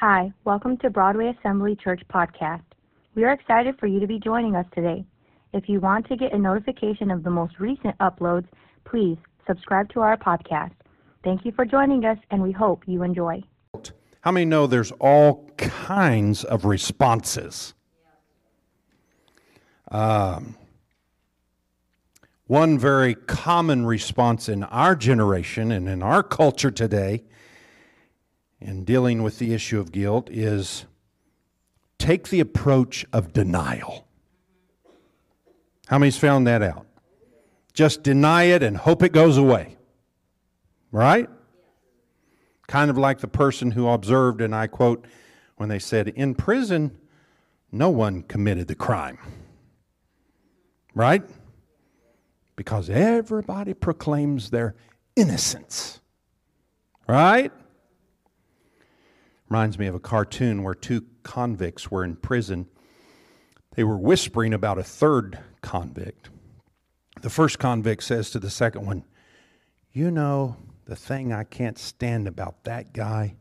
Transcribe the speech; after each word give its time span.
Hi, 0.00 0.32
welcome 0.44 0.76
to 0.76 0.90
Broadway 0.90 1.34
Assembly 1.36 1.74
Church 1.74 2.00
Podcast. 2.08 2.62
We 3.16 3.24
are 3.24 3.32
excited 3.32 3.80
for 3.80 3.88
you 3.88 3.98
to 3.98 4.06
be 4.06 4.20
joining 4.20 4.54
us 4.54 4.64
today. 4.72 5.04
If 5.52 5.68
you 5.68 5.80
want 5.80 6.06
to 6.06 6.16
get 6.16 6.32
a 6.32 6.38
notification 6.38 7.10
of 7.10 7.24
the 7.24 7.30
most 7.30 7.58
recent 7.58 7.98
uploads, 7.98 8.46
please 8.84 9.18
subscribe 9.44 9.88
to 9.94 10.00
our 10.02 10.16
podcast. 10.16 10.70
Thank 11.24 11.44
you 11.44 11.50
for 11.50 11.64
joining 11.64 12.04
us, 12.04 12.16
and 12.30 12.40
we 12.40 12.52
hope 12.52 12.84
you 12.86 13.02
enjoy. 13.02 13.42
How 14.20 14.30
many 14.30 14.46
know 14.46 14.68
there's 14.68 14.92
all 15.00 15.50
kinds 15.56 16.44
of 16.44 16.64
responses? 16.64 17.74
Um, 19.90 20.54
one 22.46 22.78
very 22.78 23.16
common 23.16 23.84
response 23.84 24.48
in 24.48 24.62
our 24.62 24.94
generation 24.94 25.72
and 25.72 25.88
in 25.88 26.04
our 26.04 26.22
culture 26.22 26.70
today 26.70 27.24
in 28.60 28.84
dealing 28.84 29.22
with 29.22 29.38
the 29.38 29.54
issue 29.54 29.78
of 29.78 29.92
guilt 29.92 30.28
is 30.30 30.84
take 31.98 32.28
the 32.28 32.40
approach 32.40 33.06
of 33.12 33.32
denial. 33.32 34.06
How 35.86 35.98
many's 35.98 36.18
found 36.18 36.46
that 36.46 36.62
out? 36.62 36.86
Just 37.72 38.02
deny 38.02 38.44
it 38.44 38.62
and 38.62 38.76
hope 38.76 39.02
it 39.02 39.12
goes 39.12 39.36
away. 39.36 39.76
Right? 40.90 41.28
Kind 42.66 42.90
of 42.90 42.98
like 42.98 43.20
the 43.20 43.28
person 43.28 43.70
who 43.70 43.88
observed, 43.88 44.40
and 44.40 44.54
I 44.54 44.66
quote, 44.66 45.06
when 45.56 45.68
they 45.68 45.78
said, 45.78 46.08
In 46.08 46.34
prison, 46.34 46.96
no 47.70 47.90
one 47.90 48.22
committed 48.22 48.68
the 48.68 48.74
crime. 48.74 49.18
Right? 50.94 51.22
Because 52.56 52.90
everybody 52.90 53.74
proclaims 53.74 54.50
their 54.50 54.74
innocence. 55.16 56.00
Right? 57.06 57.52
Reminds 59.48 59.78
me 59.78 59.86
of 59.86 59.94
a 59.94 60.00
cartoon 60.00 60.62
where 60.62 60.74
two 60.74 61.06
convicts 61.22 61.90
were 61.90 62.04
in 62.04 62.16
prison. 62.16 62.68
They 63.74 63.84
were 63.84 63.96
whispering 63.96 64.52
about 64.52 64.78
a 64.78 64.82
third 64.82 65.38
convict. 65.62 66.28
The 67.22 67.30
first 67.30 67.58
convict 67.58 68.02
says 68.02 68.30
to 68.30 68.38
the 68.38 68.50
second 68.50 68.84
one, 68.84 69.04
You 69.92 70.10
know, 70.10 70.56
the 70.84 70.96
thing 70.96 71.32
I 71.32 71.44
can't 71.44 71.78
stand 71.78 72.28
about 72.28 72.64
that 72.64 72.92
guy 72.92 73.36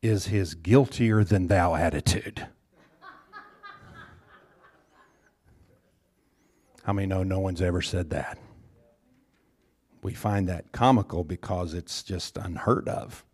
is 0.00 0.26
his 0.26 0.54
guiltier 0.54 1.24
than 1.24 1.48
thou 1.48 1.74
attitude. 1.74 2.46
How 6.84 6.92
many 6.92 7.06
know 7.06 7.22
no 7.22 7.38
one's 7.40 7.60
ever 7.60 7.82
said 7.82 8.10
that? 8.10 8.38
We 10.02 10.14
find 10.14 10.48
that 10.48 10.72
comical 10.72 11.24
because 11.24 11.74
it's 11.74 12.02
just 12.02 12.38
unheard 12.38 12.88
of. 12.88 13.24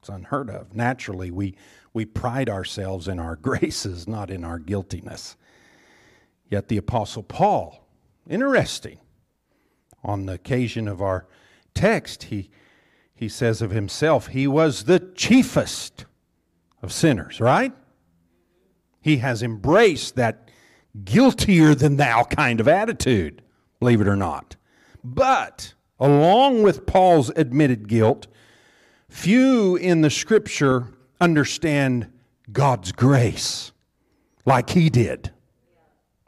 It's 0.00 0.08
unheard 0.08 0.48
of. 0.48 0.74
Naturally, 0.74 1.30
we, 1.30 1.54
we 1.92 2.06
pride 2.06 2.48
ourselves 2.48 3.06
in 3.06 3.18
our 3.18 3.36
graces, 3.42 4.08
not 4.08 4.30
in 4.30 4.44
our 4.44 4.58
guiltiness. 4.58 5.36
Yet 6.48 6.68
the 6.68 6.78
Apostle 6.78 7.22
Paul, 7.22 7.86
interesting, 8.28 8.98
on 10.02 10.26
the 10.26 10.32
occasion 10.32 10.88
of 10.88 11.02
our 11.02 11.26
text, 11.74 12.24
he, 12.24 12.50
he 13.14 13.28
says 13.28 13.60
of 13.60 13.70
himself, 13.70 14.28
he 14.28 14.46
was 14.46 14.84
the 14.84 14.98
chiefest 14.98 16.06
of 16.82 16.92
sinners, 16.92 17.38
right? 17.38 17.72
He 19.02 19.18
has 19.18 19.42
embraced 19.42 20.16
that 20.16 20.50
guiltier 21.04 21.74
than 21.74 21.96
thou 21.96 22.24
kind 22.24 22.58
of 22.58 22.66
attitude, 22.66 23.42
believe 23.78 24.00
it 24.00 24.08
or 24.08 24.16
not. 24.16 24.56
But 25.04 25.74
along 26.00 26.62
with 26.62 26.86
Paul's 26.86 27.30
admitted 27.36 27.86
guilt, 27.86 28.26
Few 29.10 29.76
in 29.76 30.00
the 30.00 30.08
scripture 30.08 30.86
understand 31.20 32.10
God's 32.50 32.92
grace 32.92 33.72
like 34.46 34.70
he 34.70 34.88
did. 34.88 35.32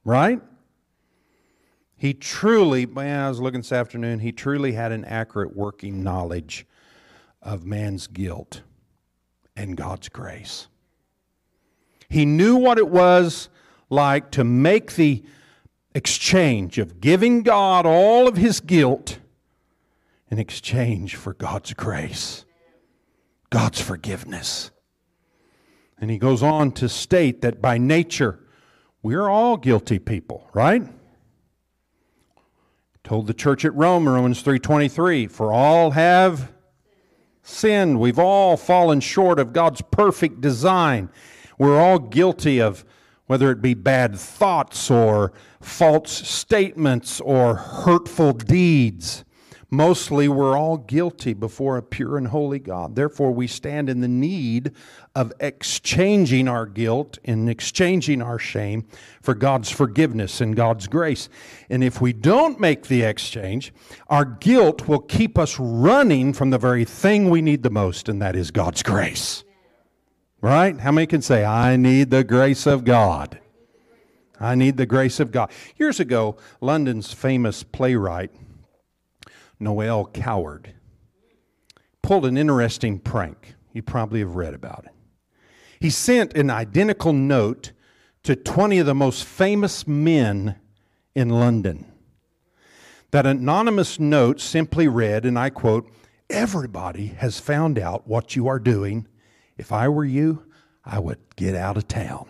Right? 0.05 0.43
He 1.97 2.13
truly, 2.13 2.85
man, 2.85 3.21
I 3.21 3.29
was 3.29 3.41
looking 3.41 3.61
this 3.61 3.71
afternoon, 3.71 4.19
he 4.19 4.33
truly 4.33 4.73
had 4.73 4.91
an 4.91 5.05
accurate 5.05 5.57
working 5.57 6.03
knowledge 6.03 6.67
of 7.41 7.65
man's 7.65 8.09
guilt 8.09 8.63
and 9.57 9.77
God's 9.77 10.09
grace. 10.09 10.67
He 12.09 12.27
knew 12.27 12.57
what 12.57 12.79
it 12.79 12.89
was 12.89 13.49
like 13.91 14.33
to 14.33 14.43
make 14.43 14.97
the 14.97 15.23
exchange 15.95 16.79
of 16.79 17.01
giving 17.01 17.43
God 17.43 17.87
all 17.87 18.27
of 18.27 18.37
his 18.37 18.59
guilt 18.61 19.19
in 20.31 20.41
exchange 20.41 21.15
for 21.15 21.33
God's 21.33 21.73
grace. 21.75 22.45
God's 23.53 23.83
forgiveness. 23.83 24.71
And 25.99 26.11
he 26.11 26.17
goes 26.17 26.43
on 26.43 26.73
to 26.73 26.89
state 26.89 27.43
that 27.43 27.61
by 27.61 27.77
nature, 27.77 28.41
we're 29.03 29.29
all 29.29 29.59
guilty 29.59 29.99
people, 29.99 30.49
right? 30.55 30.83
Told 33.05 33.27
the 33.27 33.35
church 33.35 33.67
at 33.67 33.75
Rome, 33.75 34.09
Romans 34.09 34.41
3:23, 34.41 35.27
for 35.27 35.53
all 35.53 35.91
have 35.91 36.51
sinned. 37.43 38.01
We've 38.01 38.19
all 38.19 38.57
fallen 38.57 39.01
short 39.01 39.39
of 39.39 39.53
God's 39.53 39.83
perfect 39.83 40.41
design. 40.41 41.11
We're 41.59 41.79
all 41.79 41.99
guilty 41.99 42.59
of 42.59 42.87
whether 43.27 43.51
it 43.51 43.61
be 43.61 43.75
bad 43.75 44.19
thoughts 44.19 44.91
or 44.91 45.35
false 45.61 46.11
statements 46.11 47.21
or 47.21 47.57
hurtful 47.57 48.33
deeds. 48.33 49.25
Mostly, 49.75 50.29
we're 50.29 50.55
all 50.55 50.77
guilty 50.77 51.33
before 51.33 51.79
a 51.79 51.83
pure 51.83 52.19
and 52.19 52.29
holy 52.29 52.59
God. 52.59 52.95
Therefore, 52.95 53.33
we 53.33 53.47
stand 53.47 53.89
in 53.89 54.03
the 54.03 54.07
need 54.07 54.73
of 55.15 55.33
exchanging 55.41 56.47
our 56.47 56.67
guilt 56.67 57.17
and 57.25 57.49
exchanging 57.49 58.21
our 58.21 58.39
shame 58.39 58.87
for 59.23 59.35
God's 59.35 59.71
forgiveness 59.71 60.43
and 60.43 60.55
God's 60.55 60.89
grace. 60.89 61.31
And 61.71 61.83
if 61.83 62.03
we 62.03 62.13
don't 62.13 62.61
make 62.61 62.89
the 62.89 63.01
exchange, 63.01 63.73
our 64.09 64.27
guilt 64.27 64.89
will 64.89 64.99
keep 64.99 65.39
us 65.39 65.59
running 65.59 66.35
from 66.35 66.51
the 66.51 66.59
very 66.59 66.85
thing 66.85 67.31
we 67.31 67.41
need 67.41 67.63
the 67.63 67.71
most, 67.71 68.11
and 68.11 68.21
that 68.21 68.37
is 68.37 68.51
God's 68.51 68.83
grace. 68.83 69.43
Right? 70.43 70.79
How 70.79 70.93
many 70.93 71.07
can 71.07 71.23
say, 71.23 71.47
I 71.47 71.77
need 71.77 72.11
the 72.11 72.25
grace 72.25 72.67
of 72.67 72.85
God? 72.85 73.39
I 74.39 74.55
need 74.55 74.77
the 74.77 74.85
grace 74.85 75.19
of 75.19 75.33
God. 75.33 75.51
Years 75.79 75.99
ago, 75.99 76.37
London's 76.61 77.15
famous 77.15 77.63
playwright, 77.63 78.33
Noel 79.63 80.07
Coward, 80.07 80.75
pulled 82.03 82.27
an 82.27 82.37
interesting 82.37 82.99
prank. 82.99 83.55
You 83.73 83.83
probably 83.83 84.21
have 84.21 84.35
read 84.35 84.55
about 84.55 84.85
it. 84.87 84.93
He 85.81 85.91
sent 85.91 86.37
an 86.37 86.51
identical 86.51 87.13
note 87.13 87.73
to 88.25 88.37
20 88.37 88.79
of 88.79 88.87
the 88.87 88.95
most 88.95 89.25
famous 89.25 89.87
men 89.87 90.57
in 91.15 91.29
London. 91.29 91.87
That 93.11 93.27
anonymous 93.27 93.99
note 93.99 94.41
simply 94.41 94.89
read, 94.89 95.25
and 95.25 95.39
I 95.39 95.51
quote, 95.51 95.91
Everybody 96.31 97.09
has 97.09 97.39
found 97.39 97.79
out 97.79 98.07
what 98.07 98.37
you 98.37 98.49
are 98.49 98.59
doing. 98.59 99.07
If 99.59 99.71
I 99.71 99.89
were 99.89 100.05
you, 100.05 100.47
I 100.85 100.99
would 100.99 101.19
get 101.37 101.55
out 101.55 101.77
of 101.77 101.89
town. 101.89 102.27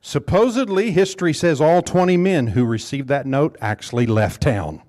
Supposedly, 0.00 0.92
history 0.92 1.34
says 1.34 1.60
all 1.60 1.82
20 1.82 2.16
men 2.16 2.48
who 2.48 2.64
received 2.64 3.08
that 3.08 3.26
note 3.26 3.56
actually 3.60 4.06
left 4.06 4.42
town. 4.42 4.82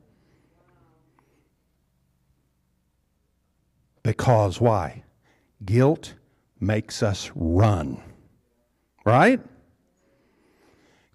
Because 4.04 4.62
why? 4.62 5.04
Guilt 5.64 6.16
makes 6.60 7.04
us 7.04 7.30
run. 7.36 8.02
Right? 9.06 9.42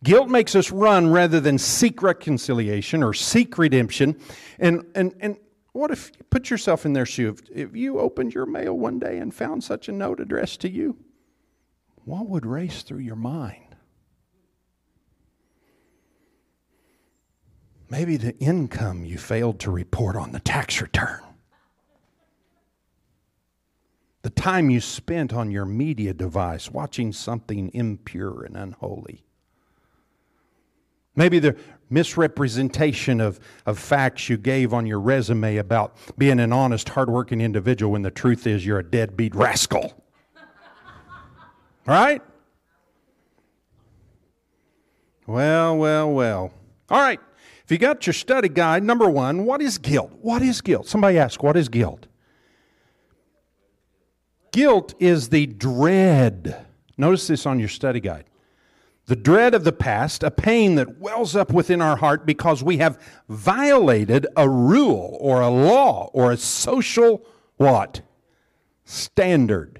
Guilt 0.04 0.28
makes 0.28 0.54
us 0.54 0.70
run 0.70 1.10
rather 1.10 1.40
than 1.40 1.58
seek 1.58 2.02
reconciliation 2.02 3.02
or 3.02 3.14
seek 3.14 3.56
redemption. 3.58 4.20
And, 4.58 4.84
and, 4.94 5.14
and 5.20 5.36
what 5.72 5.90
if 5.90 6.12
you 6.16 6.24
put 6.30 6.50
yourself 6.50 6.84
in 6.84 6.92
their 6.92 7.06
shoe? 7.06 7.30
If, 7.30 7.68
if 7.68 7.76
you 7.76 7.98
opened 7.98 8.34
your 8.34 8.46
mail 8.46 8.74
one 8.74 8.98
day 8.98 9.18
and 9.18 9.34
found 9.34 9.64
such 9.64 9.88
a 9.88 9.92
note 9.92 10.20
addressed 10.20 10.60
to 10.60 10.70
you, 10.70 10.96
what 12.04 12.28
would 12.28 12.46
race 12.46 12.82
through 12.82 13.00
your 13.00 13.16
mind? 13.16 13.65
Maybe 17.88 18.16
the 18.16 18.36
income 18.38 19.04
you 19.04 19.18
failed 19.18 19.60
to 19.60 19.70
report 19.70 20.16
on 20.16 20.32
the 20.32 20.40
tax 20.40 20.80
return. 20.80 21.20
The 24.22 24.30
time 24.30 24.70
you 24.70 24.80
spent 24.80 25.32
on 25.32 25.52
your 25.52 25.64
media 25.64 26.12
device 26.12 26.70
watching 26.70 27.12
something 27.12 27.70
impure 27.72 28.42
and 28.42 28.56
unholy. 28.56 29.22
Maybe 31.14 31.38
the 31.38 31.56
misrepresentation 31.88 33.20
of, 33.20 33.38
of 33.64 33.78
facts 33.78 34.28
you 34.28 34.36
gave 34.36 34.74
on 34.74 34.84
your 34.84 34.98
resume 34.98 35.56
about 35.58 35.96
being 36.18 36.40
an 36.40 36.52
honest, 36.52 36.88
hardworking 36.88 37.40
individual 37.40 37.92
when 37.92 38.02
the 38.02 38.10
truth 38.10 38.48
is 38.48 38.66
you're 38.66 38.80
a 38.80 38.84
deadbeat 38.84 39.34
rascal. 39.34 39.94
right? 41.86 42.20
Well, 45.26 45.76
well, 45.76 46.10
well. 46.10 46.52
All 46.90 47.00
right. 47.00 47.20
If 47.66 47.72
you 47.72 47.78
got 47.78 48.06
your 48.06 48.14
study 48.14 48.48
guide, 48.48 48.84
number 48.84 49.10
one, 49.10 49.44
what 49.44 49.60
is 49.60 49.76
guilt? 49.76 50.12
What 50.22 50.40
is 50.40 50.60
guilt? 50.60 50.86
Somebody 50.86 51.18
ask, 51.18 51.42
what 51.42 51.56
is 51.56 51.68
guilt? 51.68 52.06
Guilt 54.52 54.94
is 55.00 55.30
the 55.30 55.46
dread. 55.46 56.64
Notice 56.96 57.26
this 57.26 57.44
on 57.44 57.58
your 57.58 57.68
study 57.68 57.98
guide. 57.98 58.26
The 59.06 59.16
dread 59.16 59.52
of 59.52 59.64
the 59.64 59.72
past, 59.72 60.22
a 60.22 60.30
pain 60.30 60.76
that 60.76 60.98
wells 61.00 61.34
up 61.34 61.52
within 61.52 61.82
our 61.82 61.96
heart 61.96 62.24
because 62.24 62.62
we 62.62 62.76
have 62.76 63.02
violated 63.28 64.28
a 64.36 64.48
rule 64.48 65.18
or 65.20 65.40
a 65.40 65.50
law 65.50 66.08
or 66.12 66.30
a 66.30 66.36
social 66.36 67.26
what? 67.56 68.00
Standard. 68.84 69.75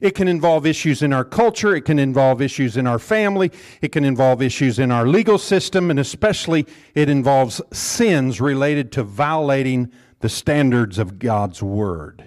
It 0.00 0.14
can 0.14 0.28
involve 0.28 0.66
issues 0.66 1.02
in 1.02 1.12
our 1.12 1.24
culture, 1.24 1.74
it 1.74 1.82
can 1.82 1.98
involve 1.98 2.42
issues 2.42 2.76
in 2.76 2.86
our 2.86 2.98
family, 2.98 3.50
it 3.80 3.92
can 3.92 4.04
involve 4.04 4.42
issues 4.42 4.78
in 4.78 4.90
our 4.90 5.06
legal 5.06 5.38
system, 5.38 5.90
and 5.90 5.98
especially 5.98 6.66
it 6.94 7.08
involves 7.08 7.60
sins 7.72 8.40
related 8.40 8.92
to 8.92 9.02
violating 9.02 9.90
the 10.20 10.28
standards 10.28 10.98
of 10.98 11.18
God's 11.18 11.62
Word. 11.62 12.24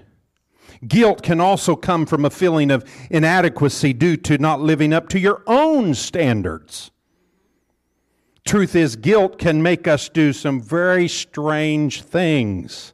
Guilt 0.88 1.22
can 1.22 1.42
also 1.42 1.76
come 1.76 2.06
from 2.06 2.24
a 2.24 2.30
feeling 2.30 2.72
of 2.72 2.86
inadequacy 3.10 3.94
due 3.94 4.16
to 4.18 4.38
not 4.38 4.62
living 4.62 4.94
up 4.94 5.10
to 5.10 5.20
your 5.20 5.44
own 5.46 5.94
standards. 5.94 6.92
Truth 8.46 8.76
is, 8.76 8.96
guilt 8.96 9.38
can 9.38 9.62
make 9.62 9.88
us 9.88 10.10
do 10.10 10.32
some 10.34 10.62
very 10.62 11.08
strange 11.08 12.02
things. 12.02 12.94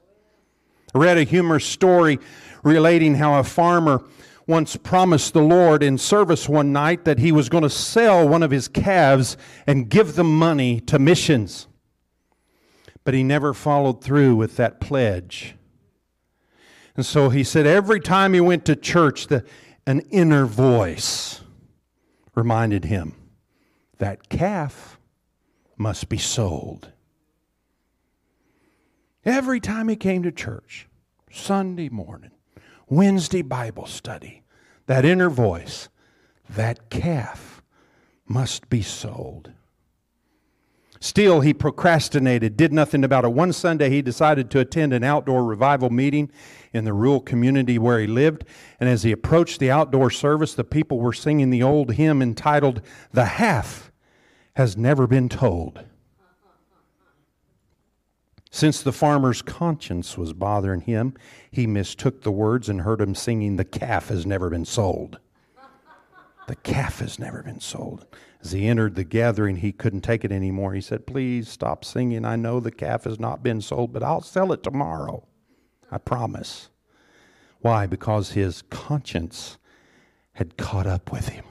I 0.94 0.98
read 0.98 1.18
a 1.18 1.24
humorous 1.24 1.66
story 1.66 2.20
relating 2.64 3.16
how 3.16 3.40
a 3.40 3.44
farmer 3.44 4.04
once 4.48 4.76
promised 4.76 5.34
the 5.34 5.42
Lord 5.42 5.82
in 5.82 5.98
service 5.98 6.48
one 6.48 6.72
night 6.72 7.06
that 7.06 7.20
he 7.20 7.32
was 7.32 7.50
going 7.50 7.64
to 7.64 7.70
sell 7.70 8.28
one 8.28 8.44
of 8.44 8.52
his 8.52 8.68
calves 8.68 9.38
and 9.66 9.90
give 9.90 10.16
the 10.16 10.24
money 10.24 10.80
to 10.82 11.00
missions. 11.00 11.68
But 13.04 13.14
he 13.14 13.24
never 13.24 13.54
followed 13.54 14.04
through 14.04 14.36
with 14.36 14.56
that 14.58 14.80
pledge. 14.80 15.56
And 16.96 17.06
so 17.06 17.30
he 17.30 17.44
said 17.44 17.66
every 17.66 18.00
time 18.00 18.34
he 18.34 18.42
went 18.42 18.66
to 18.66 18.76
church, 18.76 19.28
the, 19.28 19.44
an 19.86 20.02
inner 20.12 20.46
voice 20.46 21.42
reminded 22.36 22.86
him 22.86 23.16
that 23.98 24.30
calf 24.30 25.00
must 25.78 26.10
be 26.10 26.18
sold. 26.18 26.92
Every 29.24 29.60
time 29.60 29.88
he 29.88 29.96
came 29.96 30.24
to 30.24 30.32
church, 30.32 30.88
Sunday 31.32 31.90
morning, 31.90 32.32
Wednesday 32.88 33.42
Bible 33.42 33.86
study, 33.86 34.44
that 34.86 35.06
inner 35.06 35.30
voice, 35.30 35.90
that 36.50 36.90
calf 36.90 37.62
must 38.28 38.70
be 38.70 38.82
sold. 38.82 39.52
Still, 41.00 41.42
he 41.42 41.54
procrastinated, 41.54 42.58
did 42.58 42.74
nothing 42.74 43.04
about 43.04 43.26
it. 43.26 43.34
One 43.34 43.54
Sunday, 43.54 43.90
he 43.90 44.02
decided 44.02 44.50
to 44.50 44.60
attend 44.60 44.92
an 44.92 45.04
outdoor 45.04 45.44
revival 45.44 45.92
meeting 45.92 46.32
in 46.74 46.84
the 46.84 46.94
rural 46.94 47.20
community 47.20 47.78
where 47.78 48.00
he 48.00 48.08
lived. 48.08 48.44
And 48.80 48.90
as 48.90 49.04
he 49.04 49.12
approached 49.12 49.60
the 49.60 49.70
outdoor 49.70 50.10
service, 50.10 50.56
the 50.56 50.64
people 50.64 50.98
were 50.98 51.14
singing 51.14 51.52
the 51.52 51.62
old 51.62 51.94
hymn 51.94 52.22
entitled, 52.22 52.82
The 53.12 53.26
Half 53.26 53.92
Has 54.56 54.78
Never 54.78 55.06
Been 55.06 55.30
Told. 55.30 55.84
Since 58.56 58.84
the 58.84 58.94
farmer's 58.94 59.42
conscience 59.42 60.18
was 60.18 60.32
bothering 60.32 60.80
him, 60.80 61.14
he 61.52 61.68
mistook 61.68 62.22
the 62.22 62.32
words 62.32 62.70
and 62.70 62.84
heard 62.84 63.02
him 63.02 63.14
singing, 63.14 63.58
The 63.58 63.66
calf 63.66 64.08
has 64.08 64.26
never 64.26 64.50
been 64.50 64.64
sold. 64.64 65.20
The 66.48 66.56
calf 66.56 67.00
has 67.00 67.20
never 67.20 67.44
been 67.44 67.60
sold. 67.60 68.06
As 68.42 68.54
he 68.54 68.70
entered 68.70 68.96
the 68.96 69.04
gathering, 69.04 69.58
he 69.58 69.74
couldn't 69.74 70.06
take 70.06 70.24
it 70.24 70.32
anymore. 70.32 70.74
He 70.74 70.80
said, 70.80 71.06
Please 71.06 71.50
stop 71.50 71.84
singing. 71.84 72.24
I 72.24 72.38
know 72.38 72.62
the 72.62 72.72
calf 72.72 73.04
has 73.04 73.20
not 73.20 73.44
been 73.44 73.60
sold, 73.60 73.92
but 73.92 74.04
I'll 74.04 74.22
sell 74.22 74.54
it 74.54 74.64
tomorrow. 74.64 75.28
I 75.92 75.98
promise. 75.98 76.70
Why? 77.60 77.88
Because 77.88 78.32
his 78.32 78.62
conscience 78.70 79.58
had 80.32 80.56
caught 80.56 80.88
up 80.88 81.12
with 81.12 81.28
him, 81.28 81.44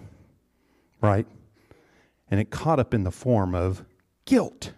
right? 1.03 1.27
And 2.31 2.41
it 2.41 2.49
caught 2.49 2.81
up 2.81 2.95
in 2.95 3.05
the 3.05 3.11
form 3.11 3.55
of 3.55 3.85
guilt. 4.25 4.73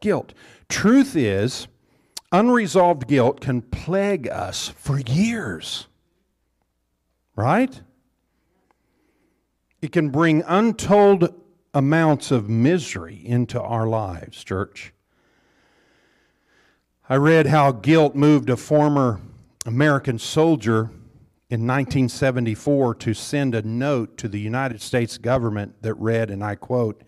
Guilt. 0.00 0.32
Truth 0.68 1.16
is, 1.16 1.66
unresolved 2.30 3.08
guilt 3.08 3.40
can 3.40 3.62
plague 3.62 4.28
us 4.28 4.68
for 4.68 5.00
years, 5.00 5.86
right? 7.34 7.80
It 9.80 9.92
can 9.92 10.10
bring 10.10 10.42
untold 10.46 11.34
amounts 11.72 12.30
of 12.30 12.48
misery 12.48 13.20
into 13.24 13.60
our 13.60 13.86
lives, 13.86 14.42
church. 14.42 14.92
I 17.08 17.16
read 17.16 17.46
how 17.46 17.72
guilt 17.72 18.14
moved 18.14 18.50
a 18.50 18.56
former 18.56 19.20
American 19.64 20.18
soldier 20.18 20.90
in 21.50 21.66
1974 21.66 22.94
to 22.96 23.14
send 23.14 23.54
a 23.54 23.62
note 23.62 24.18
to 24.18 24.28
the 24.28 24.40
United 24.40 24.82
States 24.82 25.16
government 25.16 25.80
that 25.82 25.94
read, 25.94 26.30
and 26.30 26.44
I 26.44 26.54
quote, 26.54 27.02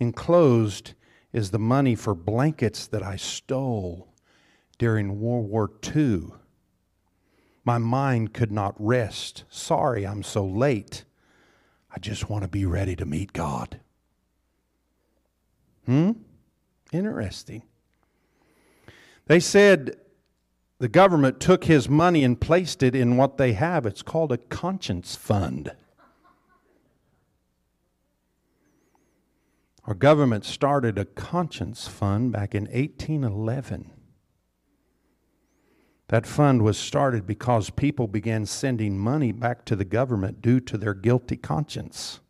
Enclosed 0.00 0.94
is 1.34 1.50
the 1.50 1.58
money 1.58 1.96
for 1.96 2.14
blankets 2.14 2.86
that 2.86 3.02
I 3.02 3.16
stole 3.16 4.08
during 4.78 5.20
World 5.20 5.50
War 5.50 5.68
II. 5.94 6.28
My 7.64 7.76
mind 7.76 8.32
could 8.32 8.52
not 8.52 8.74
rest. 8.78 9.42
Sorry 9.50 10.06
I'm 10.06 10.22
so 10.22 10.46
late. 10.46 11.04
I 11.90 11.98
just 11.98 12.30
want 12.30 12.42
to 12.42 12.48
be 12.48 12.64
ready 12.64 12.94
to 12.94 13.04
meet 13.04 13.32
God. 13.32 13.80
Hmm? 15.86 16.12
Interesting. 16.92 17.64
They 19.26 19.40
said 19.40 19.96
the 20.78 20.88
government 20.88 21.40
took 21.40 21.64
his 21.64 21.88
money 21.88 22.22
and 22.22 22.40
placed 22.40 22.80
it 22.80 22.94
in 22.94 23.16
what 23.16 23.38
they 23.38 23.54
have. 23.54 23.86
It's 23.86 24.02
called 24.02 24.30
a 24.30 24.38
conscience 24.38 25.16
fund. 25.16 25.72
Our 29.86 29.94
government 29.94 30.44
started 30.44 30.98
a 30.98 31.04
conscience 31.04 31.86
fund 31.86 32.32
back 32.32 32.54
in 32.54 32.64
1811. 32.64 33.90
That 36.08 36.26
fund 36.26 36.62
was 36.62 36.78
started 36.78 37.26
because 37.26 37.70
people 37.70 38.08
began 38.08 38.46
sending 38.46 38.98
money 38.98 39.32
back 39.32 39.64
to 39.66 39.76
the 39.76 39.84
government 39.84 40.40
due 40.40 40.60
to 40.60 40.78
their 40.78 40.94
guilty 40.94 41.36
conscience. 41.36 42.20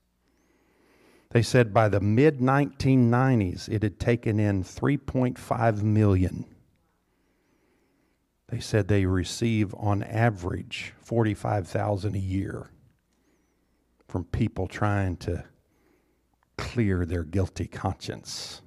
They 1.30 1.42
said 1.42 1.74
by 1.74 1.88
the 1.88 2.00
mid 2.00 2.38
1990s 2.38 3.68
it 3.68 3.82
had 3.82 3.98
taken 3.98 4.38
in 4.38 4.62
3.5 4.62 5.82
million. 5.82 6.44
They 8.48 8.60
said 8.60 8.86
they 8.86 9.06
receive 9.06 9.74
on 9.74 10.02
average 10.02 10.92
45,000 11.00 12.14
a 12.14 12.18
year 12.18 12.70
from 14.06 14.24
people 14.24 14.68
trying 14.68 15.16
to 15.18 15.44
clear 16.56 17.04
their 17.04 17.24
guilty 17.24 17.66
conscience. 17.66 18.62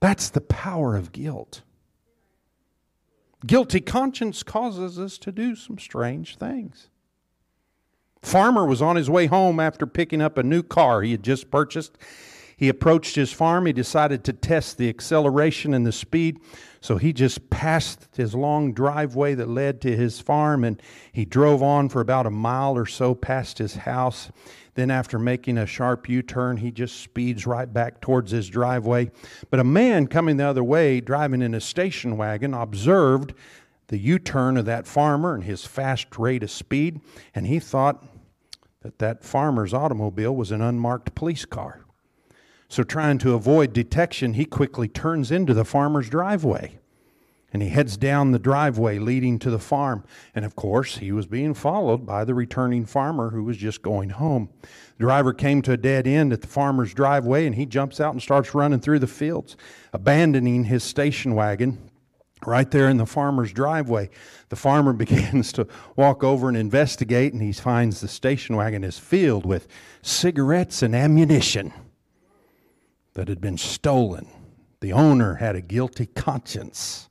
That's 0.00 0.30
the 0.30 0.40
power 0.40 0.96
of 0.96 1.12
guilt. 1.12 1.62
Guilty 3.46 3.80
conscience 3.80 4.42
causes 4.42 4.98
us 4.98 5.18
to 5.18 5.32
do 5.32 5.54
some 5.56 5.78
strange 5.78 6.36
things. 6.36 6.88
Farmer 8.22 8.66
was 8.66 8.82
on 8.82 8.96
his 8.96 9.08
way 9.08 9.26
home 9.26 9.58
after 9.58 9.86
picking 9.86 10.20
up 10.20 10.36
a 10.36 10.42
new 10.42 10.62
car 10.62 11.02
he 11.02 11.12
had 11.12 11.22
just 11.22 11.50
purchased. 11.50 11.96
He 12.60 12.68
approached 12.68 13.16
his 13.16 13.32
farm. 13.32 13.64
He 13.64 13.72
decided 13.72 14.22
to 14.24 14.34
test 14.34 14.76
the 14.76 14.90
acceleration 14.90 15.72
and 15.72 15.86
the 15.86 15.92
speed. 15.92 16.40
So 16.82 16.98
he 16.98 17.14
just 17.14 17.48
passed 17.48 18.08
his 18.14 18.34
long 18.34 18.74
driveway 18.74 19.34
that 19.36 19.48
led 19.48 19.80
to 19.80 19.96
his 19.96 20.20
farm 20.20 20.64
and 20.64 20.80
he 21.10 21.24
drove 21.24 21.62
on 21.62 21.88
for 21.88 22.02
about 22.02 22.26
a 22.26 22.30
mile 22.30 22.76
or 22.76 22.84
so 22.84 23.14
past 23.14 23.56
his 23.56 23.76
house. 23.76 24.30
Then, 24.80 24.90
after 24.90 25.18
making 25.18 25.58
a 25.58 25.66
sharp 25.66 26.08
U 26.08 26.22
turn, 26.22 26.56
he 26.56 26.70
just 26.70 27.02
speeds 27.02 27.46
right 27.46 27.70
back 27.70 28.00
towards 28.00 28.30
his 28.30 28.48
driveway. 28.48 29.10
But 29.50 29.60
a 29.60 29.64
man 29.64 30.06
coming 30.06 30.38
the 30.38 30.46
other 30.46 30.64
way, 30.64 31.02
driving 31.02 31.42
in 31.42 31.52
a 31.52 31.60
station 31.60 32.16
wagon, 32.16 32.54
observed 32.54 33.34
the 33.88 33.98
U 33.98 34.18
turn 34.18 34.56
of 34.56 34.64
that 34.64 34.86
farmer 34.86 35.34
and 35.34 35.44
his 35.44 35.66
fast 35.66 36.18
rate 36.18 36.42
of 36.42 36.50
speed, 36.50 37.02
and 37.34 37.46
he 37.46 37.58
thought 37.58 38.06
that 38.80 38.98
that 39.00 39.22
farmer's 39.22 39.74
automobile 39.74 40.34
was 40.34 40.50
an 40.50 40.62
unmarked 40.62 41.14
police 41.14 41.44
car. 41.44 41.82
So, 42.70 42.82
trying 42.82 43.18
to 43.18 43.34
avoid 43.34 43.74
detection, 43.74 44.32
he 44.32 44.46
quickly 44.46 44.88
turns 44.88 45.30
into 45.30 45.52
the 45.52 45.66
farmer's 45.66 46.08
driveway 46.08 46.79
and 47.52 47.62
he 47.62 47.68
heads 47.68 47.96
down 47.96 48.30
the 48.30 48.38
driveway 48.38 48.98
leading 48.98 49.38
to 49.40 49.50
the 49.50 49.58
farm. 49.58 50.04
And 50.34 50.44
of 50.44 50.54
course, 50.54 50.98
he 50.98 51.12
was 51.12 51.26
being 51.26 51.54
followed 51.54 52.06
by 52.06 52.24
the 52.24 52.34
returning 52.34 52.86
farmer 52.86 53.30
who 53.30 53.44
was 53.44 53.56
just 53.56 53.82
going 53.82 54.10
home. 54.10 54.50
The 54.62 55.04
driver 55.04 55.32
came 55.32 55.62
to 55.62 55.72
a 55.72 55.76
dead 55.76 56.06
end 56.06 56.32
at 56.32 56.42
the 56.42 56.46
farmer's 56.46 56.94
driveway 56.94 57.46
and 57.46 57.54
he 57.54 57.66
jumps 57.66 58.00
out 58.00 58.12
and 58.12 58.22
starts 58.22 58.54
running 58.54 58.80
through 58.80 59.00
the 59.00 59.06
fields, 59.06 59.56
abandoning 59.92 60.64
his 60.64 60.84
station 60.84 61.34
wagon 61.34 61.90
right 62.46 62.70
there 62.70 62.88
in 62.88 62.96
the 62.96 63.06
farmer's 63.06 63.52
driveway. 63.52 64.10
The 64.48 64.56
farmer 64.56 64.92
begins 64.94 65.52
to 65.54 65.66
walk 65.96 66.24
over 66.24 66.48
and 66.48 66.56
investigate, 66.56 67.32
and 67.32 67.42
he 67.42 67.52
finds 67.52 68.00
the 68.00 68.08
station 68.08 68.56
wagon 68.56 68.84
is 68.84 68.98
filled 68.98 69.44
with 69.44 69.68
cigarettes 70.02 70.82
and 70.82 70.94
ammunition 70.94 71.72
that 73.14 73.28
had 73.28 73.40
been 73.40 73.58
stolen. 73.58 74.26
The 74.80 74.92
owner 74.92 75.34
had 75.34 75.56
a 75.56 75.60
guilty 75.60 76.06
conscience 76.06 77.09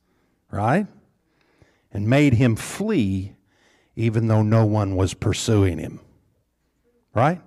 right? 0.50 0.86
and 1.92 2.08
made 2.08 2.34
him 2.34 2.56
flee 2.56 3.34
even 3.96 4.28
though 4.28 4.42
no 4.42 4.64
one 4.64 4.96
was 4.96 5.14
pursuing 5.14 5.78
him. 5.78 6.00
Right? 7.14 7.40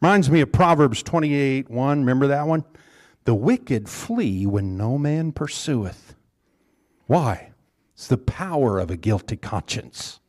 Reminds 0.00 0.30
me 0.30 0.42
of 0.42 0.52
Proverbs 0.52 1.02
28 1.02 1.70
1. 1.70 2.00
Remember 2.00 2.26
that 2.28 2.46
one? 2.46 2.64
The 3.24 3.34
wicked 3.34 3.88
flee 3.88 4.46
when 4.46 4.76
no 4.76 4.98
man 4.98 5.32
pursueth. 5.32 6.14
Why? 7.06 7.52
It's 7.94 8.08
the 8.08 8.18
power 8.18 8.78
of 8.78 8.90
a 8.90 8.96
guilty 8.96 9.36
conscience. 9.36 10.20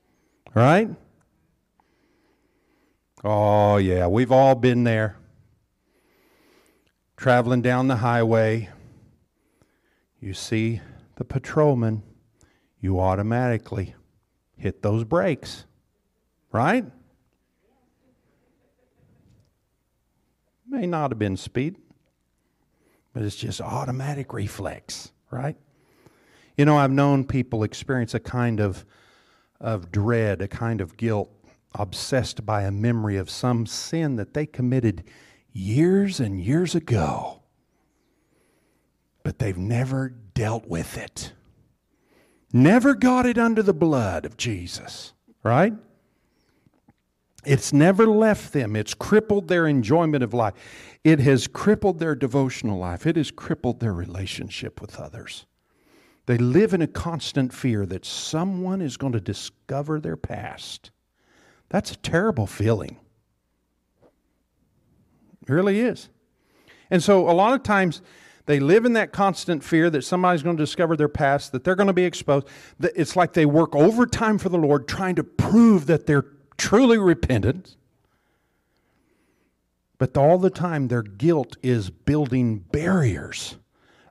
Right? 0.56 0.89
Oh, 3.24 3.77
yeah, 3.77 4.08
we've 4.08 4.32
all 4.32 4.56
been 4.56 4.84
there. 4.86 5.17
Traveling 7.17 7.62
down 7.62 7.88
the 7.88 7.98
highway, 7.98 8.70
you 10.22 10.34
see 10.34 10.82
the 11.17 11.25
patrolman, 11.25 12.03
you 12.79 13.00
automatically 13.00 13.95
hit 14.55 14.81
those 14.81 15.03
brakes, 15.03 15.65
right? 16.51 16.86
May 20.69 20.86
not 20.86 21.12
have 21.12 21.19
been 21.19 21.38
speed, 21.38 21.75
but 23.13 23.24
it's 23.24 23.36
just 23.36 23.62
automatic 23.62 24.31
reflex, 24.31 25.12
right? 25.31 25.57
You 26.55 26.65
know, 26.65 26.77
I've 26.77 26.91
known 26.91 27.25
people 27.25 27.63
experience 27.63 28.13
a 28.13 28.19
kind 28.19 28.59
of, 28.59 28.86
of 29.59 29.91
dread, 29.91 30.41
a 30.41 30.47
kind 30.47 30.81
of 30.81 30.97
guilt, 30.97 31.31
obsessed 31.74 32.45
by 32.45 32.63
a 32.63 32.71
memory 32.71 33.17
of 33.17 33.29
some 33.29 33.65
sin 33.65 34.17
that 34.17 34.33
they 34.33 34.45
committed 34.45 35.03
years 35.51 36.19
and 36.19 36.39
years 36.39 36.75
ago, 36.75 37.41
but 39.24 39.39
they've 39.39 39.57
never 39.57 40.13
dealt 40.38 40.67
with 40.67 41.00
it. 41.00 41.34
Never 42.53 42.94
got 42.94 43.25
it 43.25 43.39
under 43.39 43.63
the 43.63 43.74
blood 43.74 44.24
of 44.24 44.38
Jesus, 44.38 45.13
right? 45.41 45.74
It's 47.44 47.74
never 47.74 48.06
left 48.06 48.53
them. 48.53 48.75
It's 48.75 48.94
crippled 48.94 49.48
their 49.48 49.65
enjoyment 49.65 50.24
of 50.24 50.36
life. 50.36 50.53
It 51.03 51.20
has 51.22 51.48
crippled 51.48 51.98
their 51.98 52.13
devotional 52.13 52.77
life. 52.77 53.08
It 53.08 53.15
has 53.15 53.32
crippled 53.32 53.79
their 53.79 53.94
relationship 53.94 54.79
with 54.79 55.00
others. 55.00 55.48
They 56.27 56.38
live 56.38 56.72
in 56.72 56.84
a 56.84 56.88
constant 56.88 57.51
fear 57.51 57.88
that 57.88 58.06
someone 58.06 58.79
is 58.79 58.96
going 58.96 59.13
to 59.13 59.20
discover 59.20 60.00
their 60.00 60.17
past. 60.17 60.91
That's 61.70 61.94
a 61.94 61.98
terrible 61.98 62.46
feeling. 62.46 62.98
It 65.41 65.50
really 65.50 65.79
is. 65.79 66.10
And 66.91 67.01
so, 67.01 67.27
a 67.27 67.34
lot 67.34 67.53
of 67.53 67.63
times, 67.63 68.01
they 68.47 68.61
live 68.61 68.85
in 68.85 68.93
that 68.93 69.11
constant 69.11 69.61
fear 69.61 69.89
that 69.89 70.03
somebody's 70.03 70.41
going 70.41 70.55
to 70.55 70.63
discover 70.63 70.95
their 70.95 71.09
past, 71.09 71.51
that 71.51 71.65
they're 71.65 71.75
going 71.75 71.87
to 71.87 71.93
be 71.93 72.05
exposed. 72.05 72.47
It's 72.79 73.17
like 73.17 73.33
they 73.33 73.45
work 73.45 73.75
overtime 73.75 74.37
for 74.37 74.47
the 74.47 74.57
Lord 74.57 74.87
trying 74.87 75.15
to 75.15 75.23
prove 75.23 75.85
that 75.87 76.07
they're 76.07 76.25
truly 76.57 76.97
repentant. 76.97 77.75
But 79.97 80.15
all 80.15 80.37
the 80.37 80.49
time, 80.49 80.87
their 80.87 81.03
guilt 81.03 81.57
is 81.61 81.89
building 81.89 82.59
barriers 82.59 83.57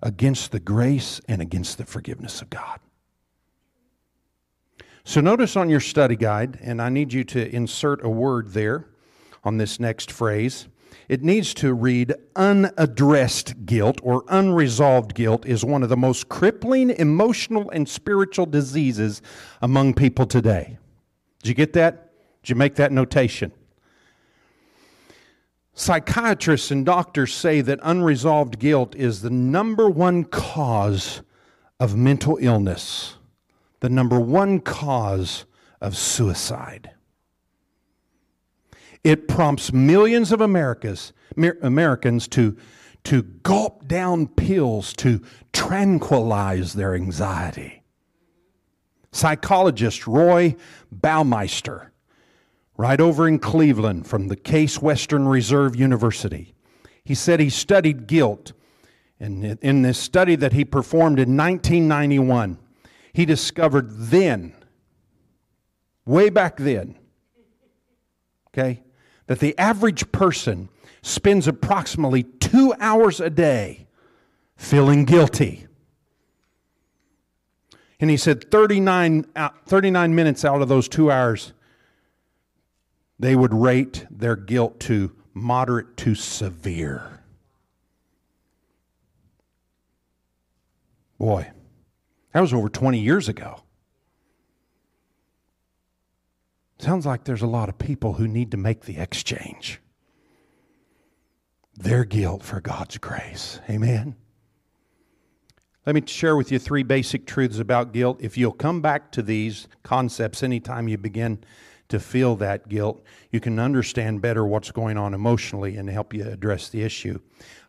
against 0.02 0.52
the 0.52 0.60
grace 0.60 1.18
and 1.26 1.40
against 1.40 1.78
the 1.78 1.86
forgiveness 1.86 2.42
of 2.42 2.50
God. 2.50 2.80
So, 5.02 5.22
notice 5.22 5.56
on 5.56 5.70
your 5.70 5.80
study 5.80 6.16
guide, 6.16 6.58
and 6.60 6.82
I 6.82 6.90
need 6.90 7.12
you 7.12 7.24
to 7.24 7.54
insert 7.54 8.04
a 8.04 8.10
word 8.10 8.52
there 8.52 8.86
on 9.44 9.56
this 9.56 9.80
next 9.80 10.12
phrase 10.12 10.68
it 11.08 11.22
needs 11.22 11.54
to 11.54 11.72
read 11.72 12.14
unaddressed 12.34 13.66
guilt 13.66 13.98
or 14.02 14.24
unresolved 14.28 15.14
guilt 15.14 15.46
is 15.46 15.64
one 15.64 15.82
of 15.82 15.88
the 15.88 15.96
most 15.96 16.28
crippling 16.28 16.90
emotional 16.90 17.70
and 17.70 17.88
spiritual 17.88 18.46
diseases 18.46 19.22
among 19.62 19.94
people 19.94 20.26
today. 20.26 20.78
Did 21.42 21.48
you 21.48 21.54
get 21.54 21.72
that? 21.74 22.10
Did 22.42 22.50
you 22.50 22.56
make 22.56 22.74
that 22.76 22.92
notation? 22.92 23.52
Psychiatrists 25.74 26.70
and 26.70 26.86
doctors 26.86 27.34
say 27.34 27.60
that 27.60 27.78
unresolved 27.82 28.58
guilt 28.58 28.96
is 28.96 29.20
the 29.20 29.30
number 29.30 29.90
one 29.90 30.24
cause 30.24 31.20
of 31.78 31.94
mental 31.94 32.38
illness, 32.40 33.16
the 33.80 33.90
number 33.90 34.18
one 34.18 34.60
cause 34.60 35.44
of 35.80 35.94
suicide. 35.96 36.92
It 39.06 39.28
prompts 39.28 39.72
millions 39.72 40.32
of 40.32 40.40
Americans, 40.40 41.12
Americans 41.62 42.26
to, 42.26 42.56
to 43.04 43.22
gulp 43.22 43.86
down 43.86 44.26
pills 44.26 44.92
to 44.94 45.22
tranquilize 45.52 46.72
their 46.72 46.92
anxiety. 46.92 47.84
Psychologist 49.12 50.08
Roy 50.08 50.56
Baumeister, 50.92 51.90
right 52.76 53.00
over 53.00 53.28
in 53.28 53.38
Cleveland 53.38 54.08
from 54.08 54.26
the 54.26 54.34
Case 54.34 54.82
Western 54.82 55.28
Reserve 55.28 55.76
University, 55.76 56.56
he 57.04 57.14
said 57.14 57.38
he 57.38 57.48
studied 57.48 58.08
guilt. 58.08 58.54
And 59.20 59.56
in 59.62 59.82
this 59.82 59.98
study 60.00 60.34
that 60.34 60.52
he 60.52 60.64
performed 60.64 61.20
in 61.20 61.36
1991, 61.36 62.58
he 63.12 63.24
discovered 63.24 63.86
then, 63.88 64.52
way 66.04 66.28
back 66.28 66.56
then, 66.56 66.98
okay, 68.48 68.82
that 69.26 69.40
the 69.40 69.56
average 69.58 70.10
person 70.12 70.68
spends 71.02 71.46
approximately 71.46 72.22
two 72.24 72.74
hours 72.80 73.20
a 73.20 73.30
day 73.30 73.86
feeling 74.56 75.04
guilty. 75.04 75.66
And 78.00 78.10
he 78.10 78.16
said 78.16 78.50
39, 78.50 79.26
uh, 79.34 79.50
39 79.66 80.14
minutes 80.14 80.44
out 80.44 80.62
of 80.62 80.68
those 80.68 80.88
two 80.88 81.10
hours, 81.10 81.52
they 83.18 83.34
would 83.34 83.54
rate 83.54 84.06
their 84.10 84.36
guilt 84.36 84.80
to 84.80 85.12
moderate 85.32 85.96
to 85.98 86.14
severe. 86.14 87.22
Boy, 91.18 91.50
that 92.32 92.40
was 92.40 92.52
over 92.52 92.68
20 92.68 92.98
years 92.98 93.28
ago. 93.28 93.62
Sounds 96.78 97.06
like 97.06 97.24
there's 97.24 97.42
a 97.42 97.46
lot 97.46 97.68
of 97.68 97.78
people 97.78 98.14
who 98.14 98.28
need 98.28 98.50
to 98.50 98.56
make 98.56 98.82
the 98.82 98.98
exchange. 98.98 99.80
Their 101.74 102.04
guilt 102.04 102.42
for 102.42 102.60
God's 102.60 102.98
grace. 102.98 103.60
Amen. 103.68 104.16
Let 105.86 105.94
me 105.94 106.02
share 106.04 106.36
with 106.36 106.50
you 106.50 106.58
three 106.58 106.82
basic 106.82 107.26
truths 107.26 107.58
about 107.58 107.92
guilt. 107.92 108.18
If 108.20 108.36
you'll 108.36 108.52
come 108.52 108.80
back 108.80 109.12
to 109.12 109.22
these 109.22 109.68
concepts 109.82 110.42
anytime 110.42 110.88
you 110.88 110.98
begin 110.98 111.38
to 111.88 112.00
feel 112.00 112.36
that 112.36 112.68
guilt, 112.68 113.04
you 113.30 113.40
can 113.40 113.58
understand 113.58 114.20
better 114.20 114.46
what's 114.46 114.70
going 114.70 114.96
on 114.96 115.14
emotionally 115.14 115.76
and 115.76 115.88
help 115.88 116.12
you 116.12 116.26
address 116.26 116.68
the 116.68 116.82
issue. 116.82 117.20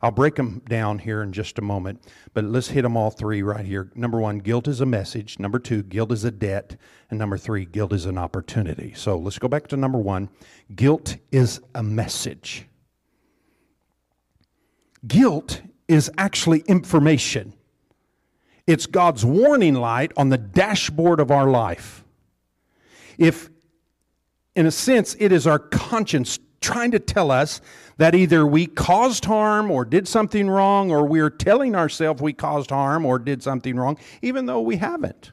I'll 0.02 0.12
break 0.12 0.36
them 0.36 0.62
down 0.68 1.00
here 1.00 1.22
in 1.22 1.34
just 1.34 1.60
a 1.60 1.62
moment, 1.62 2.02
but 2.34 2.44
let's 2.44 2.70
hit 2.70 2.82
them 2.82 2.98
all 2.98 3.12
three 3.12 3.42
right 3.42 3.66
here. 3.66 3.92
Number 3.96 4.20
one, 4.20 4.40
guilt 4.40 4.68
is 4.68 4.82
a 4.82 4.86
message. 4.86 5.40
Number 5.40 5.60
two, 5.60 5.84
guilt 5.84 6.12
is 6.12 6.24
a 6.24 6.32
debt. 6.32 6.78
And 7.10 7.20
number 7.20 7.38
three, 7.38 7.66
guilt 7.66 7.94
is 7.94 8.06
an 8.06 8.18
opportunity. 8.18 8.94
So 8.96 9.18
let's 9.18 9.40
go 9.40 9.48
back 9.48 9.68
to 9.68 9.78
number 9.78 10.00
one 10.00 10.30
guilt 10.76 11.18
is 11.32 11.62
a 11.76 11.84
message. 11.84 12.68
Guilt 15.06 15.62
is 15.88 16.12
actually 16.18 16.60
information. 16.62 17.54
It's 18.66 18.86
God's 18.86 19.24
warning 19.24 19.76
light 19.76 20.12
on 20.18 20.30
the 20.30 20.38
dashboard 20.38 21.20
of 21.20 21.32
our 21.32 21.50
life. 21.50 22.04
If 23.18 23.50
in 24.58 24.66
a 24.66 24.72
sense, 24.72 25.16
it 25.20 25.32
is 25.32 25.46
our 25.46 25.60
conscience 25.60 26.40
trying 26.62 26.90
to 26.90 26.98
tell 26.98 27.30
us 27.30 27.62
that 27.98 28.16
either 28.16 28.46
we 28.46 28.66
caused 28.66 29.24
harm 29.26 29.70
or 29.70 29.86
did 29.86 30.08
something 30.08 30.50
wrong, 30.50 30.90
or 30.90 31.06
we're 31.06 31.30
telling 31.30 31.76
ourselves 31.76 32.24
we 32.24 32.34
caused 32.34 32.72
harm 32.72 33.06
or 33.06 33.20
did 33.20 33.44
something 33.44 33.76
wrong, 33.76 34.00
even 34.24 34.48
though 34.48 34.62
we 34.62 34.78
haven't. 34.78 35.32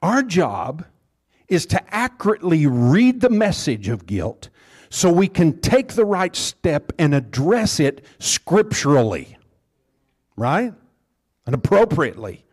Our 0.00 0.22
job 0.22 0.84
is 1.48 1.66
to 1.66 1.94
accurately 1.94 2.68
read 2.68 3.20
the 3.20 3.30
message 3.30 3.88
of 3.88 4.06
guilt 4.06 4.48
so 4.88 5.10
we 5.10 5.26
can 5.26 5.60
take 5.60 5.94
the 5.94 6.04
right 6.04 6.36
step 6.36 6.92
and 7.00 7.16
address 7.16 7.80
it 7.80 8.04
scripturally, 8.20 9.36
right? 10.36 10.72
And 11.46 11.54
appropriately. 11.56 12.44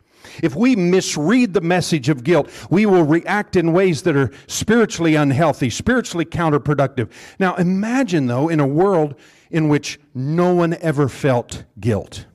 If 0.43 0.55
we 0.55 0.75
misread 0.75 1.53
the 1.53 1.61
message 1.61 2.09
of 2.09 2.23
guilt, 2.23 2.49
we 2.69 2.85
will 2.85 3.03
react 3.03 3.55
in 3.55 3.73
ways 3.73 4.03
that 4.03 4.15
are 4.15 4.31
spiritually 4.47 5.15
unhealthy, 5.15 5.69
spiritually 5.69 6.25
counterproductive. 6.25 7.09
Now, 7.39 7.55
imagine, 7.55 8.27
though, 8.27 8.49
in 8.49 8.59
a 8.59 8.67
world 8.67 9.15
in 9.49 9.69
which 9.69 9.99
no 10.13 10.53
one 10.53 10.75
ever 10.75 11.07
felt 11.07 11.63
guilt. 11.79 12.25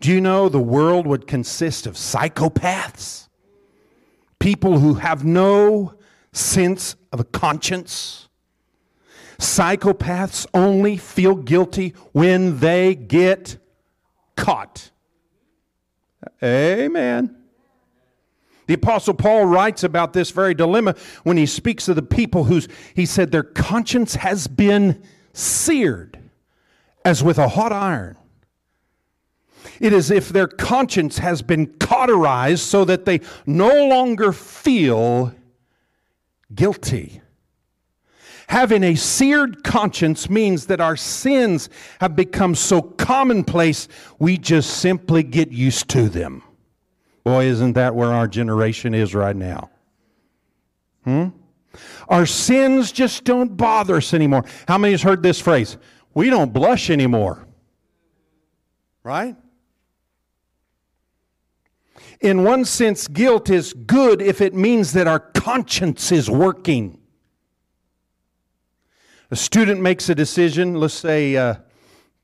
Do 0.00 0.12
you 0.12 0.20
know 0.20 0.48
the 0.48 0.60
world 0.60 1.06
would 1.06 1.26
consist 1.26 1.86
of 1.86 1.94
psychopaths? 1.94 3.28
People 4.38 4.78
who 4.78 4.94
have 4.94 5.24
no 5.24 5.94
sense 6.32 6.96
of 7.12 7.20
a 7.20 7.24
conscience? 7.24 8.28
Psychopaths 9.38 10.46
only 10.52 10.96
feel 10.96 11.34
guilty 11.34 11.94
when 12.12 12.58
they 12.58 12.94
get 12.94 13.56
caught. 14.36 14.90
Amen. 16.42 17.36
The 18.66 18.74
Apostle 18.74 19.14
Paul 19.14 19.44
writes 19.44 19.84
about 19.84 20.12
this 20.14 20.30
very 20.30 20.54
dilemma 20.54 20.94
when 21.22 21.36
he 21.36 21.46
speaks 21.46 21.88
of 21.88 21.96
the 21.96 22.02
people 22.02 22.44
whose, 22.44 22.66
he 22.94 23.04
said, 23.04 23.30
their 23.30 23.42
conscience 23.42 24.14
has 24.14 24.46
been 24.46 25.02
seared 25.32 26.18
as 27.04 27.22
with 27.22 27.38
a 27.38 27.48
hot 27.48 27.72
iron. 27.72 28.16
It 29.80 29.92
is 29.92 30.10
if 30.10 30.28
their 30.28 30.46
conscience 30.46 31.18
has 31.18 31.42
been 31.42 31.66
cauterized 31.78 32.62
so 32.62 32.84
that 32.84 33.04
they 33.04 33.20
no 33.44 33.86
longer 33.86 34.32
feel 34.32 35.34
guilty. 36.54 37.20
Having 38.48 38.84
a 38.84 38.94
seared 38.94 39.64
conscience 39.64 40.28
means 40.28 40.66
that 40.66 40.80
our 40.80 40.96
sins 40.96 41.68
have 42.00 42.14
become 42.14 42.54
so 42.54 42.82
commonplace 42.82 43.88
we 44.18 44.36
just 44.36 44.78
simply 44.78 45.22
get 45.22 45.50
used 45.50 45.88
to 45.90 46.08
them. 46.08 46.42
Boy, 47.24 47.46
isn't 47.46 47.72
that 47.72 47.94
where 47.94 48.12
our 48.12 48.28
generation 48.28 48.94
is 48.94 49.14
right 49.14 49.34
now? 49.34 49.70
Hmm? 51.04 51.28
Our 52.08 52.26
sins 52.26 52.92
just 52.92 53.24
don't 53.24 53.56
bother 53.56 53.96
us 53.96 54.14
anymore. 54.14 54.44
How 54.68 54.78
many 54.78 54.92
has 54.92 55.02
heard 55.02 55.22
this 55.22 55.40
phrase? 55.40 55.78
We 56.12 56.30
don't 56.30 56.52
blush 56.52 56.90
anymore. 56.90 57.46
Right? 59.02 59.36
In 62.20 62.44
one 62.44 62.64
sense, 62.64 63.08
guilt 63.08 63.50
is 63.50 63.72
good 63.72 64.22
if 64.22 64.40
it 64.40 64.54
means 64.54 64.92
that 64.92 65.06
our 65.06 65.18
conscience 65.18 66.12
is 66.12 66.30
working. 66.30 66.98
A 69.30 69.36
student 69.36 69.80
makes 69.80 70.08
a 70.08 70.14
decision, 70.14 70.74
let's 70.74 70.94
say, 70.94 71.36
uh, 71.36 71.56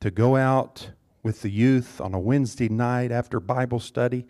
to 0.01 0.11
go 0.11 0.37
out 0.37 0.91
with 1.23 1.41
the 1.41 1.51
youth 1.51 2.01
on 2.01 2.13
a 2.13 2.21
Wednesday 2.21 2.69
night 2.69 3.11
after 3.11 3.41
Bible 3.41 3.81
study. 3.81 4.27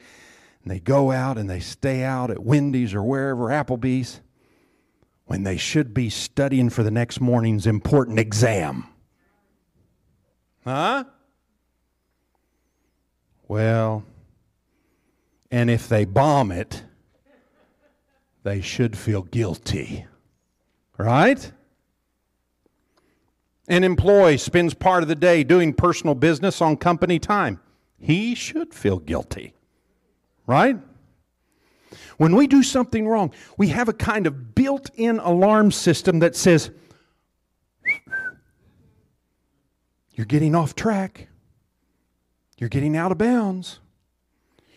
And 0.62 0.71
they 0.71 0.79
go 0.79 1.11
out 1.11 1.37
and 1.37 1.50
they 1.50 1.61
stay 1.61 2.05
out 2.05 2.31
at 2.31 2.43
Wendy's 2.43 2.95
or 2.95 3.03
wherever, 3.03 3.47
Applebee's, 3.47 4.21
when 5.25 5.43
they 5.43 5.57
should 5.57 5.93
be 5.93 6.11
studying 6.11 6.71
for 6.71 6.83
the 6.83 6.91
next 6.91 7.21
morning's 7.21 7.67
important 7.67 8.19
exam. 8.19 8.87
Huh? 10.65 11.05
Well, 13.49 14.05
and 15.50 15.71
if 15.71 15.89
they 15.89 16.05
bomb 16.05 16.53
it, 16.53 16.85
they 18.45 18.61
should 18.61 18.97
feel 18.97 19.23
guilty. 19.23 20.07
Right? 20.97 21.50
An 23.71 23.85
employee 23.85 24.37
spends 24.37 24.75
part 24.75 25.05
of 25.05 25.09
the 25.09 25.15
day 25.15 25.45
doing 25.45 25.73
personal 25.73 26.17
business 26.17 26.61
on 26.61 26.77
company 26.77 27.21
time. 27.21 27.61
He 28.00 28.35
should 28.35 28.75
feel 28.75 28.99
guilty. 28.99 29.55
Right? 30.45 30.77
When 32.17 32.35
we 32.35 32.49
do 32.49 32.65
something 32.65 33.07
wrong, 33.07 33.33
we 33.57 33.69
have 33.69 33.89
a 33.89 33.93
kind 33.93 34.27
of 34.27 34.57
built 34.57 34.91
in 34.97 35.21
alarm 35.21 35.71
system 35.71 36.19
that 36.19 36.35
says, 36.35 36.73
You're 40.15 40.27
getting 40.27 40.57
off 40.57 40.75
track. 40.75 41.29
You're 42.59 42.69
getting 42.69 42.97
out 42.97 43.12
of 43.12 43.19
bounds. 43.19 43.79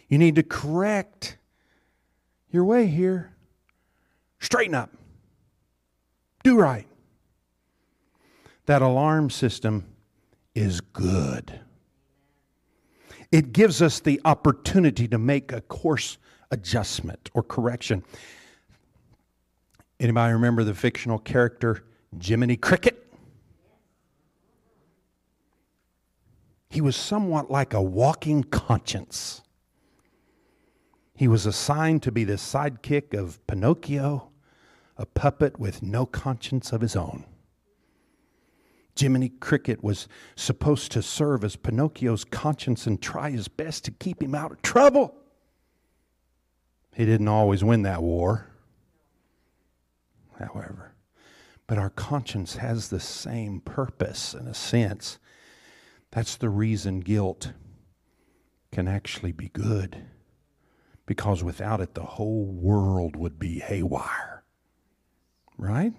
You 0.07 0.19
need 0.19 0.35
to 0.35 0.43
correct 0.43 1.37
your 2.51 2.63
way 2.63 2.85
here. 2.85 3.33
Straighten 4.39 4.75
up. 4.75 4.91
Do 6.43 6.59
right. 6.59 6.85
That 8.65 8.81
alarm 8.81 9.29
system 9.29 9.85
is 10.55 10.79
good. 10.81 11.59
It 13.31 13.51
gives 13.51 13.81
us 13.81 13.99
the 13.99 14.21
opportunity 14.25 15.07
to 15.07 15.17
make 15.17 15.51
a 15.51 15.61
course 15.61 16.17
adjustment 16.51 17.31
or 17.33 17.43
correction. 17.43 18.03
Anybody 19.99 20.33
remember 20.33 20.63
the 20.63 20.75
fictional 20.75 21.17
character 21.17 21.83
Jiminy 22.21 22.57
Cricket? 22.57 22.99
He 26.69 26.81
was 26.81 26.95
somewhat 26.95 27.51
like 27.51 27.73
a 27.73 27.81
walking 27.81 28.43
conscience. 28.43 29.41
He 31.15 31.27
was 31.27 31.45
assigned 31.45 32.03
to 32.03 32.11
be 32.11 32.23
the 32.23 32.33
sidekick 32.33 33.13
of 33.13 33.45
Pinocchio, 33.47 34.29
a 34.97 35.05
puppet 35.05 35.59
with 35.59 35.83
no 35.83 36.05
conscience 36.05 36.71
of 36.71 36.81
his 36.81 36.95
own. 36.95 37.25
Jiminy 38.97 39.29
Cricket 39.29 39.83
was 39.83 40.07
supposed 40.35 40.91
to 40.91 41.01
serve 41.01 41.43
as 41.43 41.55
Pinocchio's 41.55 42.23
conscience 42.23 42.85
and 42.85 43.01
try 43.01 43.31
his 43.31 43.47
best 43.47 43.85
to 43.85 43.91
keep 43.91 44.21
him 44.21 44.35
out 44.35 44.51
of 44.51 44.61
trouble. 44.61 45.15
He 46.93 47.05
didn't 47.05 47.27
always 47.27 47.63
win 47.63 47.81
that 47.83 48.03
war, 48.03 48.51
however. 50.37 50.93
But 51.65 51.79
our 51.79 51.89
conscience 51.89 52.57
has 52.57 52.89
the 52.89 52.99
same 52.99 53.61
purpose 53.61 54.33
in 54.33 54.47
a 54.47 54.53
sense. 54.53 55.17
That's 56.11 56.35
the 56.35 56.49
reason 56.49 56.99
guilt 56.99 57.53
can 58.71 58.87
actually 58.87 59.31
be 59.31 59.49
good 59.49 60.05
because 61.05 61.43
without 61.43 61.81
it, 61.81 61.95
the 61.95 62.03
whole 62.03 62.45
world 62.45 63.15
would 63.15 63.39
be 63.39 63.59
haywire. 63.59 64.43
Right? 65.57 65.93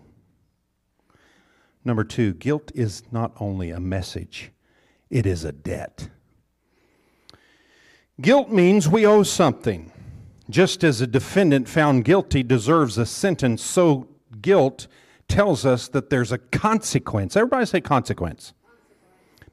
Number 1.84 2.04
two, 2.04 2.32
guilt 2.34 2.72
is 2.74 3.02
not 3.12 3.32
only 3.38 3.70
a 3.70 3.80
message, 3.80 4.52
it 5.10 5.26
is 5.26 5.44
a 5.44 5.52
debt. 5.52 6.08
Guilt 8.20 8.50
means 8.50 8.88
we 8.88 9.04
owe 9.04 9.22
something. 9.22 9.92
Just 10.48 10.84
as 10.84 11.00
a 11.00 11.06
defendant 11.06 11.68
found 11.68 12.04
guilty 12.04 12.42
deserves 12.42 12.96
a 12.96 13.06
sentence, 13.06 13.62
so 13.62 14.08
guilt 14.40 14.86
tells 15.26 15.66
us 15.66 15.88
that 15.88 16.10
there's 16.10 16.32
a 16.32 16.38
consequence. 16.38 17.36
Everybody 17.36 17.66
say 17.66 17.80
consequence. 17.80 18.52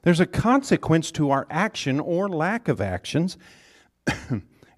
There's 0.02 0.20
a 0.20 0.26
consequence 0.26 1.10
to 1.12 1.30
our 1.30 1.46
action 1.50 2.00
or 2.00 2.28
lack 2.28 2.68
of 2.68 2.80
actions. 2.80 3.36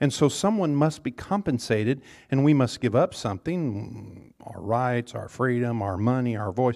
And 0.00 0.12
so 0.12 0.28
someone 0.28 0.74
must 0.74 1.02
be 1.02 1.10
compensated, 1.10 2.02
and 2.30 2.44
we 2.44 2.52
must 2.52 2.80
give 2.80 2.94
up 2.94 3.14
something 3.14 4.34
our 4.44 4.60
rights, 4.60 5.14
our 5.14 5.28
freedom, 5.28 5.80
our 5.80 5.96
money, 5.96 6.36
our 6.36 6.52
voice. 6.52 6.74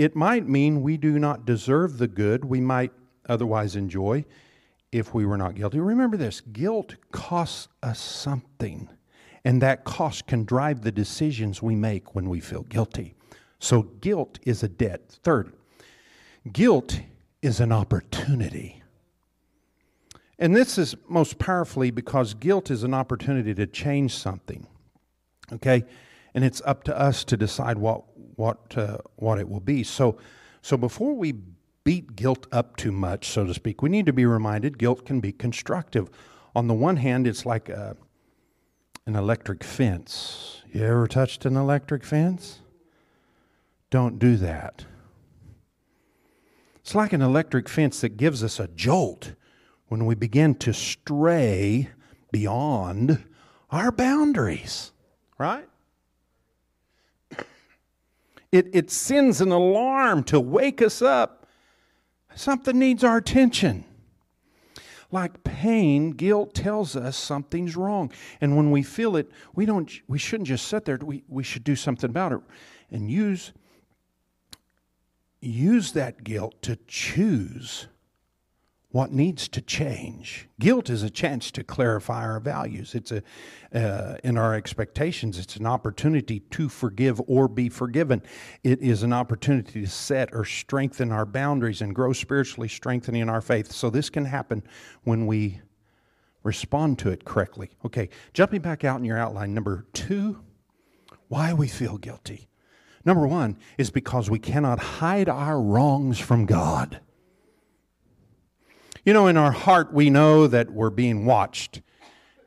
It 0.00 0.16
might 0.16 0.48
mean 0.48 0.80
we 0.80 0.96
do 0.96 1.18
not 1.18 1.44
deserve 1.44 1.98
the 1.98 2.08
good 2.08 2.42
we 2.42 2.58
might 2.58 2.90
otherwise 3.28 3.76
enjoy 3.76 4.24
if 4.90 5.12
we 5.12 5.26
were 5.26 5.36
not 5.36 5.56
guilty. 5.56 5.78
Remember 5.78 6.16
this 6.16 6.40
guilt 6.40 6.96
costs 7.12 7.68
us 7.82 8.00
something, 8.00 8.88
and 9.44 9.60
that 9.60 9.84
cost 9.84 10.26
can 10.26 10.46
drive 10.46 10.80
the 10.80 10.90
decisions 10.90 11.60
we 11.60 11.76
make 11.76 12.14
when 12.14 12.30
we 12.30 12.40
feel 12.40 12.62
guilty. 12.62 13.12
So, 13.58 13.82
guilt 13.82 14.38
is 14.46 14.62
a 14.62 14.68
debt. 14.68 15.18
Third, 15.22 15.52
guilt 16.50 16.98
is 17.42 17.60
an 17.60 17.70
opportunity. 17.70 18.82
And 20.38 20.56
this 20.56 20.78
is 20.78 20.96
most 21.10 21.38
powerfully 21.38 21.90
because 21.90 22.32
guilt 22.32 22.70
is 22.70 22.84
an 22.84 22.94
opportunity 22.94 23.52
to 23.52 23.66
change 23.66 24.16
something. 24.16 24.66
Okay? 25.52 25.84
And 26.32 26.42
it's 26.42 26.62
up 26.64 26.84
to 26.84 26.98
us 26.98 27.22
to 27.24 27.36
decide 27.36 27.76
what, 27.76 28.09
what, 28.40 28.76
uh, 28.76 28.98
what 29.16 29.38
it 29.38 29.48
will 29.48 29.60
be. 29.60 29.84
So, 29.84 30.18
so 30.62 30.76
before 30.76 31.14
we 31.14 31.34
beat 31.84 32.16
guilt 32.16 32.46
up 32.50 32.76
too 32.76 32.90
much, 32.90 33.28
so 33.28 33.44
to 33.44 33.52
speak, 33.54 33.82
we 33.82 33.90
need 33.90 34.06
to 34.06 34.12
be 34.12 34.24
reminded 34.24 34.78
guilt 34.78 35.04
can 35.04 35.20
be 35.20 35.30
constructive. 35.30 36.10
On 36.56 36.66
the 36.66 36.74
one 36.74 36.96
hand, 36.96 37.26
it's 37.26 37.44
like 37.44 37.68
a, 37.68 37.96
an 39.06 39.14
electric 39.14 39.62
fence. 39.62 40.62
You 40.72 40.84
ever 40.84 41.06
touched 41.06 41.44
an 41.44 41.56
electric 41.56 42.02
fence? 42.02 42.60
Don't 43.90 44.18
do 44.18 44.36
that. 44.36 44.86
It's 46.76 46.94
like 46.94 47.12
an 47.12 47.22
electric 47.22 47.68
fence 47.68 48.00
that 48.00 48.16
gives 48.16 48.42
us 48.42 48.58
a 48.58 48.68
jolt 48.68 49.34
when 49.88 50.06
we 50.06 50.14
begin 50.14 50.54
to 50.56 50.72
stray 50.72 51.90
beyond 52.32 53.22
our 53.70 53.92
boundaries, 53.92 54.92
right? 55.38 55.69
It, 58.52 58.68
it 58.72 58.90
sends 58.90 59.40
an 59.40 59.52
alarm 59.52 60.24
to 60.24 60.40
wake 60.40 60.82
us 60.82 61.02
up. 61.02 61.46
Something 62.34 62.78
needs 62.78 63.04
our 63.04 63.16
attention. 63.16 63.84
Like 65.12 65.42
pain, 65.42 66.12
guilt 66.12 66.54
tells 66.54 66.94
us 66.94 67.16
something's 67.16 67.76
wrong. 67.76 68.12
And 68.40 68.56
when 68.56 68.70
we 68.70 68.82
feel 68.82 69.16
it, 69.16 69.30
we, 69.54 69.66
don't, 69.66 69.90
we 70.06 70.18
shouldn't 70.18 70.48
just 70.48 70.68
sit 70.68 70.84
there. 70.84 70.98
We, 71.02 71.24
we 71.28 71.42
should 71.42 71.64
do 71.64 71.74
something 71.74 72.10
about 72.10 72.32
it 72.32 72.40
and 72.90 73.10
use, 73.10 73.52
use 75.40 75.92
that 75.92 76.22
guilt 76.22 76.62
to 76.62 76.76
choose 76.86 77.88
what 78.92 79.12
needs 79.12 79.46
to 79.48 79.60
change. 79.60 80.48
Guilt 80.58 80.90
is 80.90 81.02
a 81.02 81.10
chance 81.10 81.52
to 81.52 81.62
clarify 81.62 82.22
our 82.22 82.40
values. 82.40 82.94
It's 82.94 83.12
a 83.12 83.22
uh, 83.72 84.16
in 84.24 84.36
our 84.36 84.54
expectations. 84.54 85.38
It's 85.38 85.56
an 85.56 85.66
opportunity 85.66 86.40
to 86.40 86.68
forgive 86.68 87.20
or 87.28 87.46
be 87.46 87.68
forgiven. 87.68 88.20
It 88.64 88.80
is 88.80 89.04
an 89.04 89.12
opportunity 89.12 89.82
to 89.82 89.86
set 89.86 90.30
or 90.32 90.44
strengthen 90.44 91.12
our 91.12 91.24
boundaries 91.24 91.82
and 91.82 91.94
grow 91.94 92.12
spiritually, 92.12 92.66
strengthening 92.66 93.28
our 93.28 93.40
faith. 93.40 93.70
So 93.70 93.88
this 93.88 94.10
can 94.10 94.24
happen 94.24 94.64
when 95.04 95.26
we 95.26 95.60
respond 96.42 96.98
to 97.00 97.10
it 97.10 97.24
correctly. 97.24 97.70
Okay, 97.84 98.08
jumping 98.32 98.60
back 98.60 98.82
out 98.82 98.98
in 98.98 99.04
your 99.04 99.18
outline, 99.18 99.54
number 99.54 99.86
two, 99.92 100.40
why 101.28 101.52
we 101.52 101.68
feel 101.68 101.96
guilty. 101.96 102.48
Number 103.04 103.26
one 103.26 103.56
is 103.78 103.90
because 103.90 104.28
we 104.28 104.40
cannot 104.40 104.80
hide 104.80 105.28
our 105.28 105.60
wrongs 105.60 106.18
from 106.18 106.44
God. 106.44 107.00
You 109.04 109.12
know, 109.12 109.26
in 109.26 109.36
our 109.36 109.52
heart, 109.52 109.92
we 109.92 110.10
know 110.10 110.46
that 110.46 110.70
we're 110.70 110.90
being 110.90 111.24
watched 111.24 111.80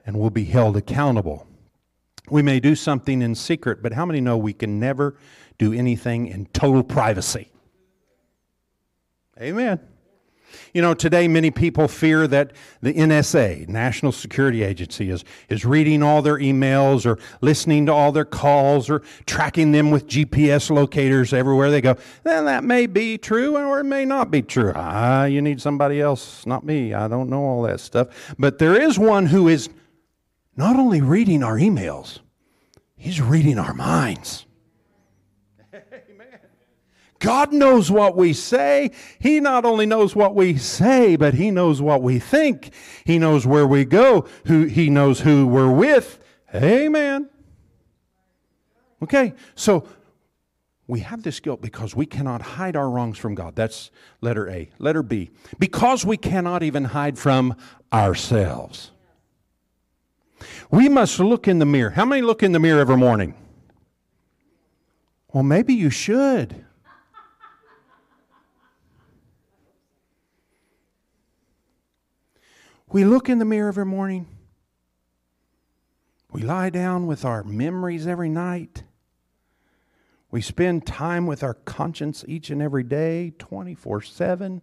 and 0.05 0.19
we'll 0.19 0.29
be 0.29 0.45
held 0.45 0.77
accountable. 0.77 1.47
We 2.29 2.41
may 2.41 2.59
do 2.59 2.75
something 2.75 3.21
in 3.21 3.35
secret, 3.35 3.81
but 3.81 3.93
how 3.93 4.05
many 4.05 4.21
know 4.21 4.37
we 4.37 4.53
can 4.53 4.79
never 4.79 5.17
do 5.57 5.73
anything 5.73 6.27
in 6.27 6.45
total 6.47 6.83
privacy? 6.83 7.49
Amen. 9.39 9.79
You 10.73 10.81
know, 10.81 10.93
today 10.93 11.27
many 11.27 11.51
people 11.51 11.87
fear 11.87 12.27
that 12.27 12.51
the 12.81 12.93
NSA, 12.93 13.67
National 13.67 14.11
Security 14.11 14.63
Agency, 14.63 15.09
is, 15.09 15.23
is 15.49 15.65
reading 15.65 16.03
all 16.03 16.21
their 16.21 16.37
emails 16.37 17.05
or 17.05 17.19
listening 17.41 17.85
to 17.87 17.93
all 17.93 18.11
their 18.11 18.25
calls 18.25 18.89
or 18.89 19.01
tracking 19.25 19.71
them 19.71 19.91
with 19.91 20.07
GPS 20.07 20.69
locators 20.69 21.33
everywhere 21.33 21.71
they 21.71 21.81
go. 21.81 21.95
Then 22.23 22.45
that 22.45 22.63
may 22.63 22.85
be 22.85 23.17
true 23.17 23.57
or 23.57 23.79
it 23.79 23.85
may 23.85 24.05
not 24.05 24.31
be 24.31 24.41
true. 24.41 24.73
Ah, 24.75 25.25
you 25.25 25.41
need 25.41 25.61
somebody 25.61 26.01
else, 26.01 26.45
not 26.45 26.65
me. 26.65 26.93
I 26.93 27.07
don't 27.07 27.29
know 27.29 27.43
all 27.43 27.61
that 27.63 27.79
stuff. 27.79 28.35
But 28.37 28.59
there 28.59 28.79
is 28.79 28.97
one 28.99 29.27
who 29.27 29.47
is 29.47 29.69
not 30.55 30.75
only 30.75 31.01
reading 31.01 31.43
our 31.43 31.57
emails, 31.57 32.19
he's 32.95 33.21
reading 33.21 33.57
our 33.57 33.73
minds. 33.73 34.45
God 37.23 37.53
knows 37.53 37.89
what 37.89 38.17
we 38.17 38.33
say. 38.33 38.91
He 39.17 39.39
not 39.39 39.63
only 39.63 39.85
knows 39.85 40.13
what 40.13 40.35
we 40.35 40.57
say, 40.57 41.15
but 41.15 41.33
He 41.33 41.51
knows 41.51 41.81
what 41.81 42.01
we 42.01 42.19
think. 42.19 42.73
He 43.05 43.17
knows 43.17 43.47
where 43.47 43.65
we 43.65 43.85
go. 43.85 44.27
Who, 44.45 44.65
he 44.65 44.89
knows 44.89 45.21
who 45.21 45.47
we're 45.47 45.71
with. 45.71 46.19
Amen. 46.53 47.29
Okay, 49.01 49.35
so 49.55 49.87
we 50.85 50.99
have 50.99 51.23
this 51.23 51.39
guilt 51.39 51.61
because 51.61 51.95
we 51.95 52.05
cannot 52.05 52.41
hide 52.41 52.75
our 52.75 52.89
wrongs 52.89 53.17
from 53.17 53.35
God. 53.35 53.55
That's 53.55 53.89
letter 54.19 54.49
A. 54.49 54.69
Letter 54.77 55.01
B. 55.01 55.31
Because 55.57 56.05
we 56.05 56.17
cannot 56.17 56.61
even 56.61 56.83
hide 56.83 57.17
from 57.17 57.55
ourselves. 57.93 58.91
We 60.69 60.89
must 60.89 61.21
look 61.21 61.47
in 61.47 61.59
the 61.59 61.65
mirror. 61.65 61.91
How 61.91 62.03
many 62.03 62.21
look 62.21 62.43
in 62.43 62.51
the 62.51 62.59
mirror 62.59 62.81
every 62.81 62.97
morning? 62.97 63.33
Well, 65.31 65.43
maybe 65.43 65.73
you 65.73 65.89
should. 65.89 66.62
We 72.93 73.05
look 73.05 73.27
in 73.27 73.39
the 73.39 73.45
mirror 73.45 73.69
every 73.69 73.87
morning. 73.87 74.27
We 76.31 76.43
lie 76.43 76.69
down 76.69 77.07
with 77.07 77.25
our 77.25 77.43
memories 77.43 78.05
every 78.05 78.29
night. 78.29 78.83
We 80.29 80.41
spend 80.41 80.85
time 80.85 81.25
with 81.25 81.41
our 81.41 81.55
conscience 81.55 82.23
each 82.27 82.51
and 82.51 82.61
every 82.61 82.83
day, 82.83 83.33
24 83.39 84.03
7. 84.03 84.61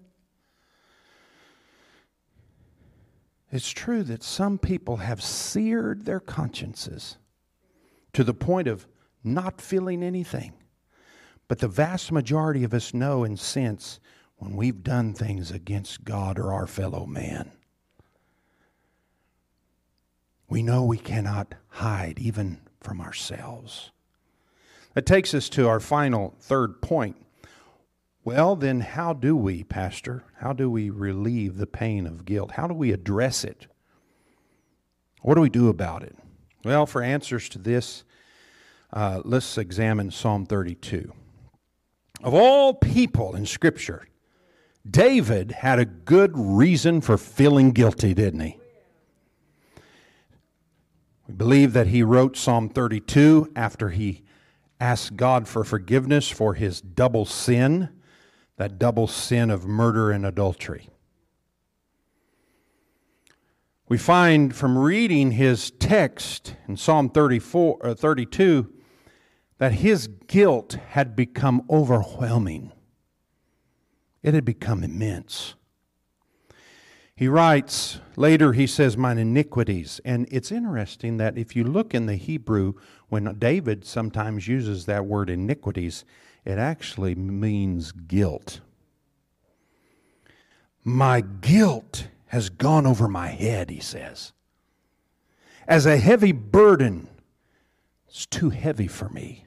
It's 3.51 3.71
true 3.71 4.05
that 4.05 4.23
some 4.23 4.59
people 4.59 4.99
have 4.99 5.21
seared 5.21 6.05
their 6.05 6.21
consciences 6.21 7.19
to 8.12 8.23
the 8.23 8.33
point 8.33 8.69
of 8.69 8.87
not 9.25 9.61
feeling 9.61 10.05
anything. 10.05 10.53
But 11.49 11.59
the 11.59 11.66
vast 11.66 12.12
majority 12.12 12.62
of 12.62 12.75
us 12.75 12.95
know 12.95 13.25
and 13.25 13.37
sense 13.37 13.99
when 14.37 14.55
we've 14.55 14.85
done 14.85 15.14
things 15.14 15.51
against 15.51 16.05
God 16.05 16.38
or 16.38 16.53
our 16.53 16.69
fellow 16.69 17.07
man. 17.07 17.51
We 20.50 20.64
know 20.64 20.82
we 20.82 20.98
cannot 20.98 21.54
hide 21.68 22.18
even 22.18 22.58
from 22.80 23.00
ourselves. 23.00 23.92
That 24.94 25.06
takes 25.06 25.32
us 25.32 25.48
to 25.50 25.68
our 25.68 25.78
final 25.78 26.34
third 26.40 26.82
point. 26.82 27.16
Well, 28.24 28.56
then, 28.56 28.80
how 28.80 29.12
do 29.12 29.36
we, 29.36 29.62
Pastor? 29.62 30.24
How 30.40 30.52
do 30.52 30.68
we 30.68 30.90
relieve 30.90 31.56
the 31.56 31.68
pain 31.68 32.04
of 32.06 32.24
guilt? 32.24 32.52
How 32.52 32.66
do 32.66 32.74
we 32.74 32.90
address 32.90 33.44
it? 33.44 33.68
What 35.22 35.36
do 35.36 35.40
we 35.40 35.48
do 35.48 35.68
about 35.68 36.02
it? 36.02 36.16
Well, 36.64 36.84
for 36.84 37.00
answers 37.00 37.48
to 37.50 37.58
this, 37.58 38.04
uh, 38.92 39.22
let's 39.24 39.56
examine 39.56 40.10
Psalm 40.10 40.46
32. 40.46 41.12
Of 42.22 42.34
all 42.34 42.74
people 42.74 43.36
in 43.36 43.46
Scripture, 43.46 44.08
David 44.88 45.52
had 45.52 45.78
a 45.78 45.84
good 45.84 46.32
reason 46.34 47.00
for 47.00 47.16
feeling 47.16 47.70
guilty, 47.70 48.14
didn't 48.14 48.40
he? 48.40 48.60
We 51.31 51.37
believe 51.37 51.75
that 51.75 51.87
he 51.87 52.03
wrote 52.03 52.37
Psalm 52.37 52.69
32 52.69 53.53
after 53.55 53.90
he 53.90 54.25
asked 54.81 55.14
God 55.14 55.47
for 55.47 55.62
forgiveness 55.62 56.29
for 56.29 56.55
his 56.55 56.81
double 56.81 57.25
sin, 57.25 57.88
that 58.57 58.81
double 58.81 59.07
sin 59.07 59.49
of 59.49 59.64
murder 59.64 60.11
and 60.11 60.27
adultery. 60.27 60.88
We 63.88 63.97
find 63.97 64.57
from 64.57 64.77
reading 64.77 65.31
his 65.31 65.71
text 65.71 66.57
in 66.66 66.77
Psalm 66.77 67.11
34, 67.11 67.87
uh, 67.87 67.95
32 67.95 68.69
that 69.59 69.75
his 69.75 70.09
guilt 70.09 70.79
had 70.88 71.14
become 71.14 71.62
overwhelming. 71.71 72.73
It 74.25 74.35
had 74.35 74.45
become 74.45 74.83
immense. 74.83 75.55
He 77.20 77.28
writes, 77.28 78.00
later 78.16 78.54
he 78.54 78.66
says, 78.66 78.96
Mine 78.96 79.18
iniquities. 79.18 80.00
And 80.06 80.26
it's 80.30 80.50
interesting 80.50 81.18
that 81.18 81.37
if 81.37 81.54
you 81.54 81.64
look 81.64 81.92
in 81.92 82.06
the 82.06 82.16
Hebrew, 82.16 82.72
when 83.11 83.37
David 83.38 83.85
sometimes 83.85 84.48
uses 84.48 84.87
that 84.87 85.04
word 85.04 85.28
iniquities, 85.28 86.06
it 86.46 86.56
actually 86.56 87.14
means 87.14 87.92
guilt. 87.92 88.61
My 90.83 91.20
guilt 91.20 92.06
has 92.28 92.48
gone 92.48 92.87
over 92.87 93.06
my 93.06 93.28
head, 93.28 93.68
he 93.68 93.80
says. 93.80 94.33
As 95.68 95.85
a 95.85 95.98
heavy 95.98 96.33
burden, 96.33 97.06
it's 98.09 98.24
too 98.24 98.48
heavy 98.48 98.87
for 98.87 99.11
me. 99.11 99.44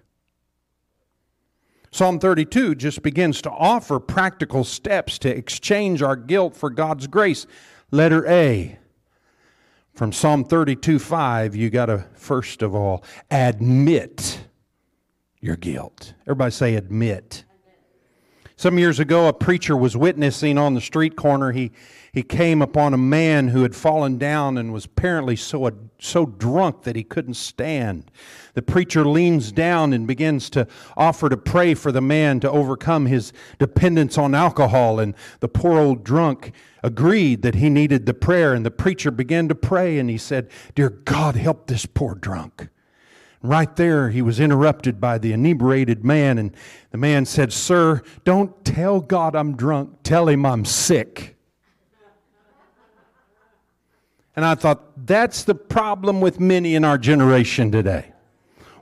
Psalm 1.93 2.17
32 2.17 2.73
just 2.73 3.03
begins 3.03 3.39
to 3.43 3.51
offer 3.51 3.99
practical 3.99 4.63
steps 4.63 5.19
to 5.19 5.29
exchange 5.29 6.01
our 6.01 6.15
guilt 6.15 6.55
for 6.55 6.71
God's 6.71 7.05
grace. 7.05 7.45
Letter 7.91 8.27
A. 8.27 8.79
From 9.93 10.11
Psalm 10.11 10.43
32 10.43 10.97
5, 10.97 11.55
you 11.55 11.69
got 11.69 11.85
to 11.85 12.07
first 12.15 12.63
of 12.63 12.73
all 12.73 13.03
admit 13.29 14.47
your 15.39 15.55
guilt. 15.55 16.15
Everybody 16.23 16.49
say 16.49 16.73
admit. 16.73 17.45
Some 18.63 18.79
years 18.79 18.97
ago, 18.97 19.27
a 19.27 19.33
preacher 19.33 19.75
was 19.75 19.97
witnessing 19.97 20.57
on 20.57 20.73
the 20.73 20.79
street 20.79 21.17
corner. 21.17 21.51
He, 21.51 21.73
he 22.13 22.23
came 22.23 22.61
upon 22.61 22.93
a 22.93 22.97
man 22.97 23.49
who 23.49 23.63
had 23.63 23.75
fallen 23.75 24.17
down 24.17 24.57
and 24.57 24.71
was 24.71 24.85
apparently 24.85 25.35
so, 25.35 25.69
so 25.99 26.25
drunk 26.25 26.83
that 26.83 26.95
he 26.95 27.03
couldn't 27.03 27.33
stand. 27.33 28.09
The 28.53 28.61
preacher 28.61 29.03
leans 29.03 29.51
down 29.51 29.91
and 29.91 30.07
begins 30.07 30.49
to 30.51 30.65
offer 30.95 31.27
to 31.27 31.35
pray 31.35 31.73
for 31.73 31.91
the 31.91 31.99
man 31.99 32.39
to 32.39 32.49
overcome 32.49 33.07
his 33.07 33.33
dependence 33.59 34.17
on 34.17 34.33
alcohol. 34.33 34.97
And 34.97 35.13
the 35.41 35.49
poor 35.49 35.77
old 35.77 36.05
drunk 36.05 36.53
agreed 36.83 37.41
that 37.41 37.55
he 37.55 37.69
needed 37.69 38.05
the 38.05 38.13
prayer. 38.13 38.53
And 38.53 38.65
the 38.65 38.71
preacher 38.71 39.11
began 39.11 39.49
to 39.49 39.55
pray 39.55 39.99
and 39.99 40.09
he 40.09 40.17
said, 40.17 40.49
Dear 40.73 40.89
God, 40.89 41.35
help 41.35 41.67
this 41.67 41.85
poor 41.85 42.15
drunk. 42.15 42.69
Right 43.45 43.75
there, 43.75 44.09
he 44.09 44.21
was 44.21 44.39
interrupted 44.39 45.01
by 45.01 45.17
the 45.17 45.33
inebriated 45.33 46.05
man, 46.05 46.37
and 46.37 46.55
the 46.91 46.97
man 46.97 47.25
said, 47.25 47.51
Sir, 47.51 48.01
don't 48.23 48.63
tell 48.63 49.01
God 49.01 49.35
I'm 49.35 49.57
drunk, 49.57 49.97
tell 50.01 50.29
him 50.29 50.45
I'm 50.45 50.63
sick. 50.63 51.35
And 54.33 54.45
I 54.45 54.55
thought, 54.55 55.05
that's 55.05 55.43
the 55.43 55.55
problem 55.55 56.21
with 56.21 56.39
many 56.39 56.73
in 56.73 56.85
our 56.85 56.97
generation 56.97 57.69
today. 57.69 58.13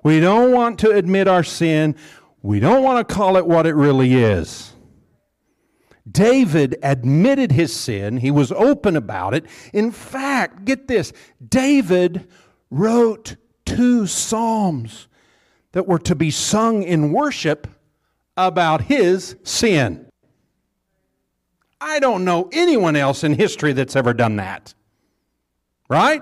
We 0.04 0.20
don't 0.20 0.52
want 0.52 0.78
to 0.80 0.92
admit 0.92 1.28
our 1.28 1.44
sin, 1.44 1.96
we 2.44 2.60
don't 2.60 2.84
want 2.84 3.08
to 3.08 3.14
call 3.14 3.38
it 3.38 3.48
what 3.48 3.66
it 3.66 3.74
really 3.74 4.14
is. 4.14 4.74
David 6.10 6.78
admitted 6.84 7.52
his 7.52 7.76
sin. 7.76 8.18
He 8.18 8.32
was 8.32 8.52
open 8.52 8.96
about 8.96 9.34
it. 9.34 9.46
In 9.74 9.92
fact, 9.92 10.66
get 10.66 10.88
this 10.88 11.14
David 11.48 12.28
wrote 12.70 13.36
two 13.76 14.08
psalms 14.08 15.08
that 15.72 15.88
were 15.88 16.00
to 16.00 16.16
be 16.16 16.32
sung 16.32 16.84
in 16.84 17.12
worship 17.12 17.68
about 18.38 18.82
his 18.82 19.36
sin. 19.44 20.06
I 21.80 22.00
don't 22.00 22.26
know 22.26 22.50
anyone 22.52 22.96
else 22.96 23.24
in 23.24 23.34
history 23.34 23.74
that's 23.74 23.96
ever 23.96 24.14
done 24.14 24.36
that. 24.36 24.74
Right? 25.90 26.22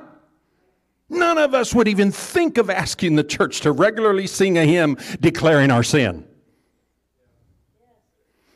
None 1.10 1.38
of 1.38 1.54
us 1.54 1.74
would 1.74 1.88
even 1.88 2.12
think 2.12 2.58
of 2.58 2.70
asking 2.70 3.16
the 3.16 3.24
church 3.24 3.62
to 3.62 3.72
regularly 3.72 4.28
sing 4.28 4.58
a 4.58 4.66
hymn 4.66 4.98
declaring 5.20 5.72
our 5.72 5.84
sin. 5.84 6.26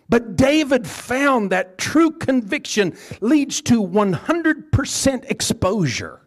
But 0.07 0.35
David 0.35 0.85
found 0.85 1.51
that 1.51 1.77
true 1.77 2.11
conviction 2.11 2.95
leads 3.21 3.61
to 3.63 3.81
100% 3.81 5.31
exposure. 5.31 6.22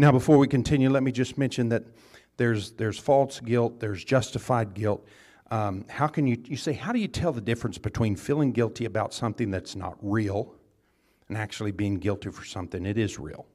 Now, 0.00 0.12
before 0.12 0.38
we 0.38 0.46
continue, 0.46 0.90
let 0.90 1.02
me 1.02 1.10
just 1.10 1.36
mention 1.36 1.70
that 1.70 1.82
there's, 2.36 2.70
there's 2.70 3.00
false 3.00 3.40
guilt, 3.40 3.80
there's 3.80 4.04
justified 4.04 4.72
guilt. 4.72 5.04
Um, 5.50 5.86
how 5.88 6.06
can 6.06 6.24
you, 6.24 6.40
you 6.44 6.56
say, 6.56 6.72
how 6.72 6.92
do 6.92 7.00
you 7.00 7.08
tell 7.08 7.32
the 7.32 7.40
difference 7.40 7.78
between 7.78 8.14
feeling 8.14 8.52
guilty 8.52 8.84
about 8.84 9.12
something 9.12 9.50
that's 9.50 9.74
not 9.74 9.98
real 10.00 10.54
and 11.28 11.36
actually 11.36 11.72
being 11.72 11.96
guilty 11.96 12.30
for 12.30 12.44
something 12.44 12.86
it 12.86 12.96
is 12.96 13.18
real? 13.18 13.46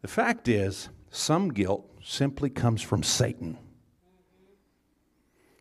The 0.00 0.08
fact 0.08 0.48
is, 0.48 0.88
some 1.10 1.50
guilt 1.50 1.86
simply 2.02 2.48
comes 2.48 2.80
from 2.80 3.02
Satan. 3.02 3.58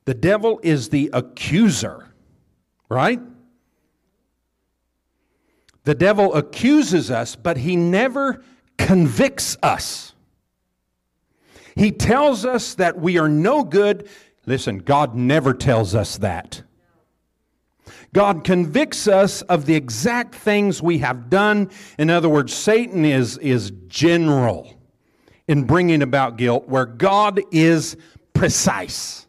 The 0.06 0.14
devil 0.14 0.62
is 0.64 0.88
the 0.88 1.10
accuser, 1.12 2.14
right? 2.88 3.20
The 5.84 5.96
devil 5.96 6.34
accuses 6.34 7.12
us, 7.12 7.36
but 7.36 7.58
he 7.58 7.76
never 7.76 8.42
convicts 8.86 9.58
us. 9.64 10.14
He 11.76 11.92
tells 11.92 12.46
us 12.46 12.76
that 12.76 13.00
we 13.00 13.18
are 13.18 13.30
no 13.30 13.64
good. 13.64 14.10
Listen, 14.46 14.80
God 14.80 15.16
never 15.16 15.54
tells 15.54 15.96
us 15.96 16.18
that. 16.18 16.64
God 18.14 18.44
convicts 18.44 19.08
us 19.08 19.42
of 19.44 19.66
the 19.66 19.76
exact 19.76 20.36
things 20.36 20.82
we 20.82 20.98
have 20.98 21.30
done. 21.30 21.70
In 21.98 22.10
other 22.10 22.28
words, 22.28 22.54
Satan 22.54 23.06
is, 23.06 23.38
is 23.38 23.72
general 23.88 24.74
in 25.48 25.64
bringing 25.64 26.02
about 26.02 26.38
guilt, 26.38 26.68
where 26.68 26.86
God 26.86 27.40
is 27.52 27.96
precise. 28.34 29.28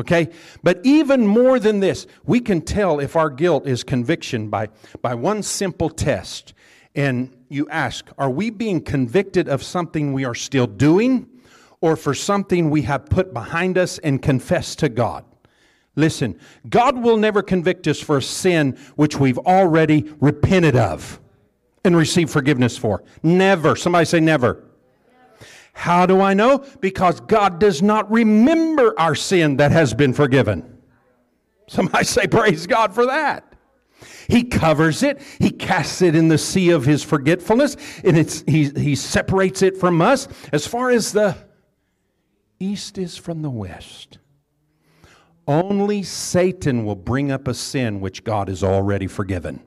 Okay? 0.00 0.28
But 0.62 0.80
even 0.82 1.26
more 1.26 1.58
than 1.58 1.80
this, 1.80 2.06
we 2.24 2.40
can 2.40 2.60
tell 2.60 2.98
if 2.98 3.16
our 3.16 3.30
guilt 3.30 3.66
is 3.66 3.84
conviction 3.84 4.48
by, 4.48 4.68
by 5.00 5.14
one 5.14 5.42
simple 5.42 5.88
test. 5.88 6.52
And 6.96 7.36
you 7.50 7.68
ask, 7.68 8.08
are 8.16 8.30
we 8.30 8.48
being 8.48 8.80
convicted 8.80 9.48
of 9.48 9.62
something 9.62 10.14
we 10.14 10.24
are 10.24 10.34
still 10.34 10.66
doing 10.66 11.28
or 11.82 11.94
for 11.94 12.14
something 12.14 12.70
we 12.70 12.82
have 12.82 13.06
put 13.06 13.34
behind 13.34 13.76
us 13.76 13.98
and 13.98 14.20
confessed 14.20 14.78
to 14.78 14.88
God? 14.88 15.24
Listen, 15.94 16.38
God 16.68 16.98
will 16.98 17.18
never 17.18 17.42
convict 17.42 17.86
us 17.86 18.00
for 18.00 18.16
a 18.16 18.22
sin 18.22 18.78
which 18.96 19.20
we've 19.20 19.38
already 19.38 20.10
repented 20.20 20.74
of 20.74 21.20
and 21.84 21.96
received 21.96 22.30
forgiveness 22.30 22.78
for. 22.78 23.04
Never. 23.22 23.76
Somebody 23.76 24.06
say 24.06 24.20
never. 24.20 24.64
How 25.74 26.06
do 26.06 26.22
I 26.22 26.32
know? 26.32 26.64
Because 26.80 27.20
God 27.20 27.58
does 27.58 27.82
not 27.82 28.10
remember 28.10 28.98
our 28.98 29.14
sin 29.14 29.58
that 29.58 29.72
has 29.72 29.92
been 29.92 30.14
forgiven. 30.14 30.78
Somebody 31.68 32.04
say, 32.04 32.26
Praise 32.26 32.66
God 32.66 32.94
for 32.94 33.04
that. 33.06 33.55
He 34.28 34.44
covers 34.44 35.02
it. 35.02 35.20
He 35.38 35.50
casts 35.50 36.02
it 36.02 36.14
in 36.14 36.28
the 36.28 36.38
sea 36.38 36.70
of 36.70 36.84
his 36.84 37.02
forgetfulness, 37.02 37.76
and 38.04 38.16
it's, 38.16 38.42
he, 38.42 38.70
he 38.70 38.94
separates 38.94 39.62
it 39.62 39.76
from 39.76 40.00
us 40.02 40.28
as 40.52 40.66
far 40.66 40.90
as 40.90 41.12
the 41.12 41.36
east 42.58 42.98
is 42.98 43.16
from 43.16 43.42
the 43.42 43.50
west. 43.50 44.18
Only 45.46 46.02
Satan 46.02 46.84
will 46.84 46.96
bring 46.96 47.30
up 47.30 47.46
a 47.46 47.54
sin 47.54 48.00
which 48.00 48.24
God 48.24 48.48
has 48.48 48.64
already 48.64 49.06
forgiven. 49.06 49.62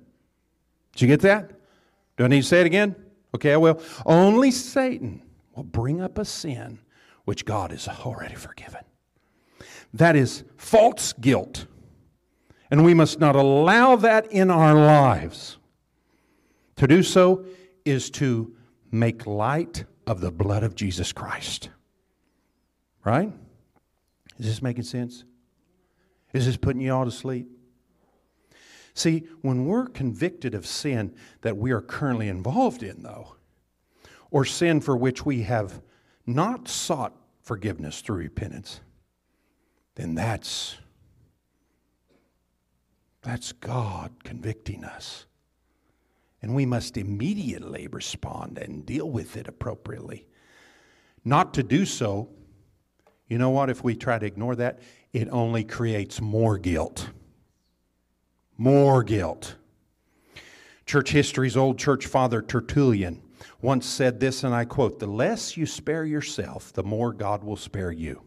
Did 0.93 1.01
you 1.01 1.07
get 1.07 1.21
that? 1.21 1.51
Do 2.17 2.25
I 2.25 2.27
need 2.27 2.41
to 2.41 2.47
say 2.47 2.59
it 2.59 2.65
again? 2.65 2.95
Okay, 3.33 3.53
I 3.53 3.57
will. 3.57 3.81
Only 4.05 4.51
Satan 4.51 5.21
will 5.55 5.63
bring 5.63 6.01
up 6.01 6.17
a 6.17 6.25
sin 6.25 6.79
which 7.23 7.45
God 7.45 7.71
has 7.71 7.87
already 7.87 8.35
forgiven. 8.35 8.81
That 9.93 10.15
is 10.15 10.43
false 10.57 11.13
guilt. 11.13 11.65
And 12.71 12.85
we 12.85 12.93
must 12.93 13.19
not 13.19 13.35
allow 13.35 13.95
that 13.95 14.31
in 14.31 14.51
our 14.51 14.75
lives. 14.75 15.57
To 16.75 16.87
do 16.87 17.03
so 17.03 17.45
is 17.83 18.09
to 18.11 18.55
make 18.91 19.25
light 19.25 19.85
of 20.05 20.21
the 20.21 20.31
blood 20.31 20.63
of 20.63 20.75
Jesus 20.75 21.11
Christ. 21.11 21.69
Right? 23.03 23.31
Is 24.37 24.45
this 24.45 24.61
making 24.61 24.83
sense? 24.83 25.23
Is 26.33 26.45
this 26.45 26.57
putting 26.57 26.81
you 26.81 26.93
all 26.93 27.05
to 27.05 27.11
sleep? 27.11 27.47
See, 28.93 29.23
when 29.41 29.65
we're 29.65 29.87
convicted 29.87 30.53
of 30.53 30.65
sin 30.65 31.13
that 31.41 31.57
we 31.57 31.71
are 31.71 31.81
currently 31.81 32.27
involved 32.27 32.83
in, 32.83 33.01
though, 33.01 33.35
or 34.31 34.45
sin 34.45 34.81
for 34.81 34.95
which 34.95 35.25
we 35.25 35.43
have 35.43 35.81
not 36.25 36.67
sought 36.67 37.13
forgiveness 37.41 38.01
through 38.01 38.17
repentance, 38.17 38.81
then 39.95 40.15
that's 40.15 40.77
that's 43.21 43.51
God 43.51 44.23
convicting 44.23 44.83
us. 44.83 45.25
And 46.41 46.55
we 46.55 46.65
must 46.65 46.95
immediately 46.97 47.87
respond 47.87 48.57
and 48.57 48.85
deal 48.85 49.09
with 49.09 49.35
it 49.35 49.47
appropriately. 49.47 50.25
Not 51.25 51.53
to 51.55 51.63
do 51.63 51.85
so, 51.85 52.29
you 53.27 53.37
know 53.37 53.49
what, 53.49 53.69
if 53.69 53.83
we 53.83 53.95
try 53.95 54.17
to 54.17 54.25
ignore 54.25 54.55
that, 54.55 54.79
it 55.11 55.27
only 55.29 55.63
creates 55.63 56.21
more 56.21 56.57
guilt. 56.57 57.09
More 58.57 59.03
guilt. 59.03 59.55
Church 60.85 61.11
history's 61.11 61.57
old 61.57 61.77
church 61.77 62.07
father 62.07 62.41
Tertullian 62.41 63.21
once 63.61 63.85
said 63.85 64.19
this, 64.19 64.43
and 64.43 64.55
I 64.55 64.65
quote 64.65 64.99
The 64.99 65.07
less 65.07 65.57
you 65.57 65.65
spare 65.65 66.05
yourself, 66.05 66.73
the 66.73 66.83
more 66.83 67.13
God 67.13 67.43
will 67.43 67.57
spare 67.57 67.91
you. 67.91 68.23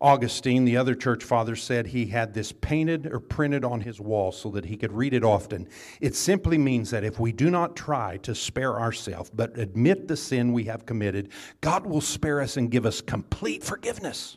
Augustine, 0.00 0.64
the 0.64 0.76
other 0.76 0.94
church 0.94 1.24
father, 1.24 1.56
said 1.56 1.86
he 1.86 2.06
had 2.06 2.34
this 2.34 2.52
painted 2.52 3.06
or 3.06 3.20
printed 3.20 3.64
on 3.64 3.80
his 3.80 4.00
wall 4.00 4.32
so 4.32 4.50
that 4.50 4.64
he 4.64 4.76
could 4.76 4.92
read 4.92 5.14
it 5.14 5.24
often. 5.24 5.68
It 6.00 6.14
simply 6.14 6.58
means 6.58 6.90
that 6.90 7.04
if 7.04 7.18
we 7.18 7.32
do 7.32 7.50
not 7.50 7.76
try 7.76 8.18
to 8.18 8.34
spare 8.34 8.78
ourselves, 8.78 9.30
but 9.32 9.58
admit 9.58 10.08
the 10.08 10.16
sin 10.16 10.52
we 10.52 10.64
have 10.64 10.86
committed, 10.86 11.30
God 11.60 11.86
will 11.86 12.00
spare 12.00 12.40
us 12.40 12.56
and 12.56 12.70
give 12.70 12.86
us 12.86 13.00
complete 13.00 13.62
forgiveness. 13.62 14.36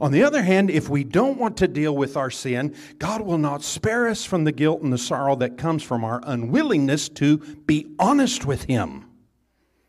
On 0.00 0.12
the 0.12 0.22
other 0.22 0.42
hand, 0.42 0.70
if 0.70 0.88
we 0.88 1.04
don't 1.04 1.38
want 1.38 1.58
to 1.58 1.68
deal 1.68 1.94
with 1.94 2.16
our 2.16 2.30
sin, 2.30 2.74
God 2.98 3.20
will 3.20 3.38
not 3.38 3.62
spare 3.62 4.08
us 4.08 4.24
from 4.24 4.44
the 4.44 4.52
guilt 4.52 4.82
and 4.82 4.92
the 4.92 4.98
sorrow 4.98 5.36
that 5.36 5.58
comes 5.58 5.82
from 5.82 6.04
our 6.04 6.20
unwillingness 6.24 7.08
to 7.10 7.38
be 7.38 7.86
honest 7.98 8.44
with 8.46 8.64
Him. 8.64 9.04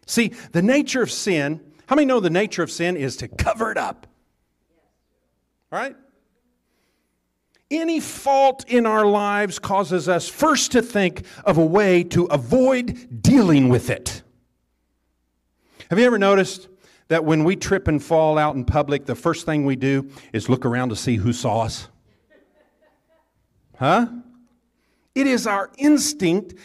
See, 0.05 0.33
the 0.51 0.61
nature 0.61 1.01
of 1.01 1.11
sin, 1.11 1.61
how 1.87 1.95
many 1.95 2.05
know 2.05 2.19
the 2.19 2.29
nature 2.29 2.63
of 2.63 2.71
sin 2.71 2.97
is 2.97 3.15
to 3.17 3.27
cover 3.27 3.71
it 3.71 3.77
up? 3.77 4.07
Right? 5.71 5.95
Any 7.71 8.01
fault 8.01 8.65
in 8.67 8.85
our 8.85 9.05
lives 9.05 9.57
causes 9.57 10.09
us 10.09 10.27
first 10.27 10.73
to 10.73 10.81
think 10.81 11.25
of 11.45 11.57
a 11.57 11.65
way 11.65 12.03
to 12.03 12.25
avoid 12.25 13.21
dealing 13.21 13.69
with 13.69 13.89
it. 13.89 14.21
Have 15.89 15.97
you 15.97 16.05
ever 16.05 16.19
noticed 16.19 16.67
that 17.07 17.23
when 17.23 17.45
we 17.45 17.55
trip 17.55 17.87
and 17.87 18.03
fall 18.03 18.37
out 18.37 18.55
in 18.55 18.65
public, 18.65 19.05
the 19.05 19.15
first 19.15 19.45
thing 19.45 19.65
we 19.65 19.77
do 19.77 20.09
is 20.33 20.49
look 20.49 20.65
around 20.65 20.89
to 20.89 20.97
see 20.97 21.15
who 21.15 21.31
saw 21.31 21.61
us? 21.61 21.87
Huh? 23.77 24.07
It 25.15 25.27
is 25.27 25.47
our 25.47 25.71
instinct 25.77 26.55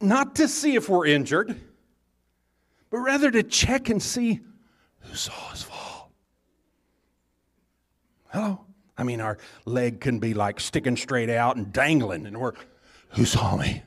not 0.00 0.34
to 0.36 0.48
see 0.48 0.74
if 0.74 0.88
we're 0.88 1.06
injured, 1.06 1.58
but 2.90 2.98
rather 2.98 3.30
to 3.30 3.42
check 3.42 3.88
and 3.88 4.02
see 4.02 4.40
who 5.00 5.14
saw 5.14 5.50
us 5.50 5.62
fall. 5.62 5.85
Hello? 8.36 8.66
I 8.98 9.02
mean, 9.02 9.22
our 9.22 9.38
leg 9.64 10.02
can 10.02 10.18
be 10.18 10.34
like 10.34 10.60
sticking 10.60 10.98
straight 10.98 11.30
out 11.30 11.56
and 11.56 11.72
dangling, 11.72 12.26
and 12.26 12.36
we're, 12.36 12.52
who 13.12 13.24
saw 13.24 13.56
me? 13.56 13.82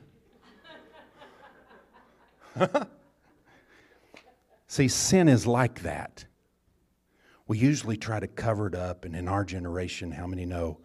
See, 4.66 4.88
sin 4.88 5.28
is 5.28 5.46
like 5.46 5.82
that. 5.82 6.24
We 7.46 7.58
usually 7.58 7.96
try 7.96 8.18
to 8.18 8.26
cover 8.26 8.66
it 8.66 8.74
up, 8.74 9.04
and 9.04 9.14
in 9.14 9.28
our 9.28 9.44
generation, 9.44 10.10
how 10.10 10.26
many 10.26 10.46
know 10.46 10.80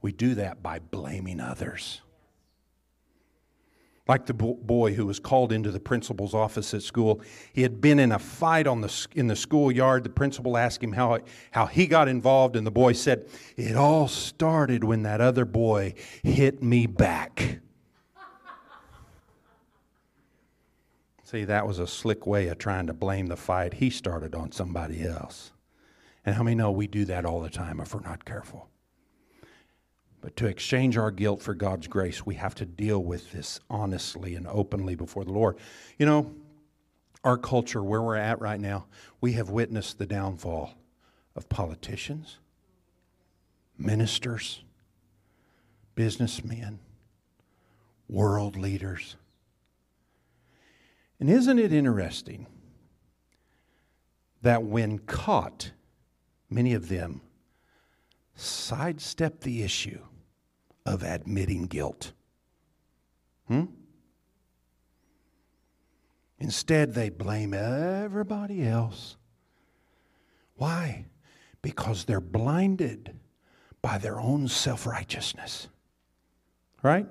we 0.00 0.12
do 0.12 0.34
that 0.36 0.62
by 0.62 0.78
blaming 0.78 1.40
others? 1.40 2.00
Like 4.10 4.26
the 4.26 4.34
boy 4.34 4.92
who 4.92 5.06
was 5.06 5.20
called 5.20 5.52
into 5.52 5.70
the 5.70 5.78
principal's 5.78 6.34
office 6.34 6.74
at 6.74 6.82
school. 6.82 7.22
He 7.52 7.62
had 7.62 7.80
been 7.80 8.00
in 8.00 8.10
a 8.10 8.18
fight 8.18 8.66
on 8.66 8.80
the, 8.80 9.06
in 9.14 9.28
the 9.28 9.36
schoolyard. 9.36 10.02
The 10.02 10.10
principal 10.10 10.56
asked 10.56 10.82
him 10.82 10.90
how, 10.90 11.20
how 11.52 11.66
he 11.66 11.86
got 11.86 12.08
involved, 12.08 12.56
and 12.56 12.66
the 12.66 12.72
boy 12.72 12.92
said, 12.92 13.28
It 13.56 13.76
all 13.76 14.08
started 14.08 14.82
when 14.82 15.04
that 15.04 15.20
other 15.20 15.44
boy 15.44 15.94
hit 16.24 16.60
me 16.60 16.88
back. 16.88 17.60
See, 21.22 21.44
that 21.44 21.68
was 21.68 21.78
a 21.78 21.86
slick 21.86 22.26
way 22.26 22.48
of 22.48 22.58
trying 22.58 22.88
to 22.88 22.92
blame 22.92 23.28
the 23.28 23.36
fight 23.36 23.74
he 23.74 23.90
started 23.90 24.34
on 24.34 24.50
somebody 24.50 25.06
else. 25.06 25.52
And 26.26 26.34
how 26.34 26.42
many 26.42 26.56
know 26.56 26.72
we 26.72 26.88
do 26.88 27.04
that 27.04 27.24
all 27.24 27.40
the 27.40 27.48
time 27.48 27.78
if 27.78 27.94
we're 27.94 28.00
not 28.00 28.24
careful? 28.24 28.69
But 30.20 30.36
to 30.36 30.46
exchange 30.46 30.96
our 30.96 31.10
guilt 31.10 31.40
for 31.40 31.54
God's 31.54 31.86
grace, 31.86 32.26
we 32.26 32.34
have 32.34 32.54
to 32.56 32.66
deal 32.66 33.02
with 33.02 33.32
this 33.32 33.60
honestly 33.70 34.34
and 34.34 34.46
openly 34.46 34.94
before 34.94 35.24
the 35.24 35.32
Lord. 35.32 35.56
You 35.98 36.06
know, 36.06 36.34
our 37.24 37.38
culture, 37.38 37.82
where 37.82 38.02
we're 38.02 38.16
at 38.16 38.40
right 38.40 38.60
now, 38.60 38.86
we 39.20 39.32
have 39.32 39.50
witnessed 39.50 39.98
the 39.98 40.06
downfall 40.06 40.74
of 41.36 41.48
politicians, 41.48 42.38
ministers, 43.78 44.62
businessmen, 45.94 46.80
world 48.08 48.56
leaders. 48.56 49.16
And 51.18 51.30
isn't 51.30 51.58
it 51.58 51.72
interesting 51.72 52.46
that 54.42 54.62
when 54.62 54.98
caught, 54.98 55.72
many 56.48 56.72
of 56.72 56.88
them 56.88 57.20
sidestep 58.34 59.40
the 59.40 59.62
issue 59.62 60.00
of 60.90 61.04
admitting 61.04 61.66
guilt? 61.66 62.12
Hmm? 63.46 63.66
Instead, 66.38 66.94
they 66.94 67.10
blame 67.10 67.54
everybody 67.54 68.66
else. 68.66 69.16
Why? 70.56 71.06
Because 71.62 72.04
they're 72.04 72.20
blinded 72.20 73.14
by 73.82 73.98
their 73.98 74.18
own 74.18 74.48
self 74.48 74.86
righteousness. 74.86 75.68
Right? 76.82 77.06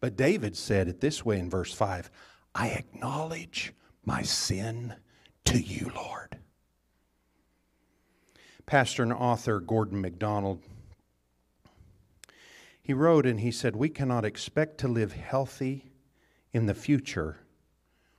But 0.00 0.16
David 0.16 0.56
said 0.56 0.88
it 0.88 1.00
this 1.00 1.24
way 1.24 1.38
in 1.38 1.50
verse 1.50 1.74
5 1.74 2.10
I 2.54 2.68
acknowledge 2.68 3.74
my 4.04 4.22
sin 4.22 4.94
to 5.44 5.60
you, 5.60 5.90
Lord. 5.94 6.38
Pastor 8.66 9.02
and 9.02 9.12
author 9.12 9.60
Gordon 9.60 10.00
MacDonald 10.00 10.62
he 12.88 12.94
wrote 12.94 13.26
and 13.26 13.40
he 13.40 13.50
said, 13.50 13.76
We 13.76 13.90
cannot 13.90 14.24
expect 14.24 14.78
to 14.78 14.88
live 14.88 15.12
healthy 15.12 15.92
in 16.54 16.64
the 16.64 16.74
future 16.74 17.36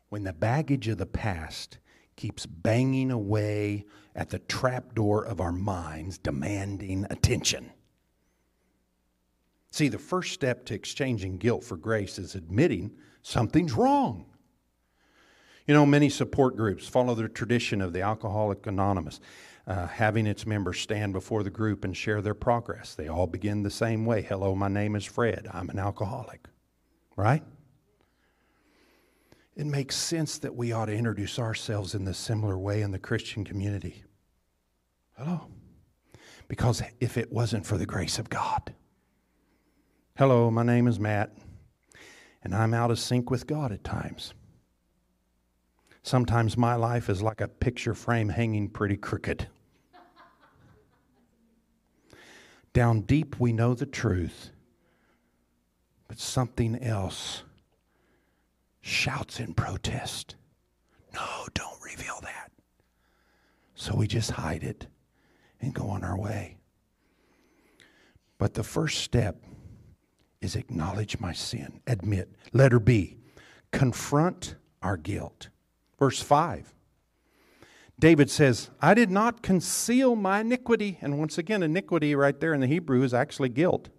when 0.09 0.23
the 0.23 0.31
baggage 0.31 0.87
of 0.87 0.99
the 0.99 1.07
past 1.07 1.79
keeps 2.15 2.45
banging 2.45 3.09
away 3.09 3.85
at 4.15 4.29
the 4.29 4.37
trap 4.37 4.93
door 4.93 5.25
of 5.25 5.41
our 5.41 5.51
minds, 5.51 6.19
demanding 6.19 7.07
attention. 7.09 7.71
See, 9.71 9.87
the 9.87 9.97
first 9.97 10.33
step 10.33 10.65
to 10.65 10.75
exchanging 10.75 11.37
guilt 11.37 11.63
for 11.63 11.75
grace 11.75 12.19
is 12.19 12.35
admitting 12.35 12.91
something's 13.23 13.73
wrong. 13.73 14.27
You 15.65 15.73
know, 15.73 15.87
many 15.87 16.09
support 16.09 16.55
groups 16.55 16.87
follow 16.87 17.15
the 17.15 17.27
tradition 17.27 17.81
of 17.81 17.91
the 17.91 18.03
Alcoholic 18.03 18.67
Anonymous 18.67 19.19
uh, 19.69 19.85
having 19.85 20.25
its 20.25 20.47
members 20.47 20.79
stand 20.79 21.13
before 21.13 21.43
the 21.43 21.49
group 21.51 21.85
and 21.85 21.95
share 21.95 22.21
their 22.23 22.33
progress. 22.33 22.95
They 22.95 23.07
all 23.07 23.27
begin 23.27 23.61
the 23.61 23.69
same 23.69 24.03
way 24.03 24.23
Hello, 24.23 24.55
my 24.55 24.67
name 24.67 24.95
is 24.95 25.05
Fred. 25.05 25.47
I'm 25.53 25.69
an 25.69 25.77
alcoholic. 25.77 26.47
Right? 27.15 27.43
It 29.55 29.67
makes 29.67 29.95
sense 29.95 30.39
that 30.39 30.55
we 30.55 30.71
ought 30.71 30.85
to 30.85 30.93
introduce 30.93 31.37
ourselves 31.37 31.93
in 31.93 32.05
the 32.05 32.13
similar 32.15 32.57
way 32.57 32.81
in 32.81 32.91
the 32.91 32.97
Christian 32.97 33.45
community. 33.45 34.03
Hello. 35.17 35.47
Because 36.47 36.81
if 36.99 37.15
it 37.17 37.31
wasn't 37.31 37.65
for 37.65 37.77
the 37.77 37.85
grace 37.85 38.17
of 38.17 38.29
God, 38.29 38.73
hello, 40.17 40.49
my 40.49 40.63
name 40.63 40.87
is 40.87 40.99
Matt, 40.99 41.37
and 42.41 42.55
I'm 42.55 42.73
out 42.73 42.89
of 42.89 42.97
sync 42.97 43.29
with 43.29 43.45
God 43.45 43.71
at 43.71 43.83
times. 43.83 44.33
Sometimes 46.01 46.57
my 46.57 46.73
life 46.75 47.07
is 47.07 47.21
like 47.21 47.41
a 47.41 47.47
picture 47.47 47.93
frame 47.93 48.29
hanging 48.29 48.69
pretty 48.69 48.97
crooked. 48.97 49.47
Down 52.73 53.01
deep, 53.01 53.39
we 53.39 53.51
know 53.51 53.73
the 53.73 53.85
truth, 53.85 54.51
but 56.07 56.19
something 56.19 56.81
else 56.83 57.43
shouts 58.81 59.39
in 59.39 59.53
protest. 59.53 60.35
No, 61.13 61.47
don't 61.53 61.81
reveal 61.83 62.19
that. 62.21 62.51
So 63.75 63.95
we 63.95 64.07
just 64.07 64.31
hide 64.31 64.63
it 64.63 64.87
and 65.61 65.73
go 65.73 65.89
on 65.89 66.03
our 66.03 66.17
way. 66.17 66.57
But 68.37 68.53
the 68.53 68.63
first 68.63 68.99
step 68.99 69.43
is 70.41 70.55
acknowledge 70.55 71.19
my 71.19 71.33
sin, 71.33 71.81
admit. 71.87 72.29
Letter 72.53 72.79
B, 72.79 73.17
confront 73.71 74.55
our 74.81 74.95
guilt. 74.97 75.49
Verse 75.97 76.21
5 76.21 76.73
David 77.99 78.31
says, 78.31 78.69
I 78.81 78.93
did 78.93 79.11
not 79.11 79.41
conceal 79.41 80.15
my 80.15 80.39
iniquity. 80.39 80.97
And 81.01 81.19
once 81.19 81.37
again, 81.37 81.61
iniquity 81.61 82.15
right 82.15 82.39
there 82.39 82.53
in 82.53 82.61
the 82.61 82.67
Hebrew 82.67 83.03
is 83.03 83.13
actually 83.13 83.49
guilt. 83.49 83.89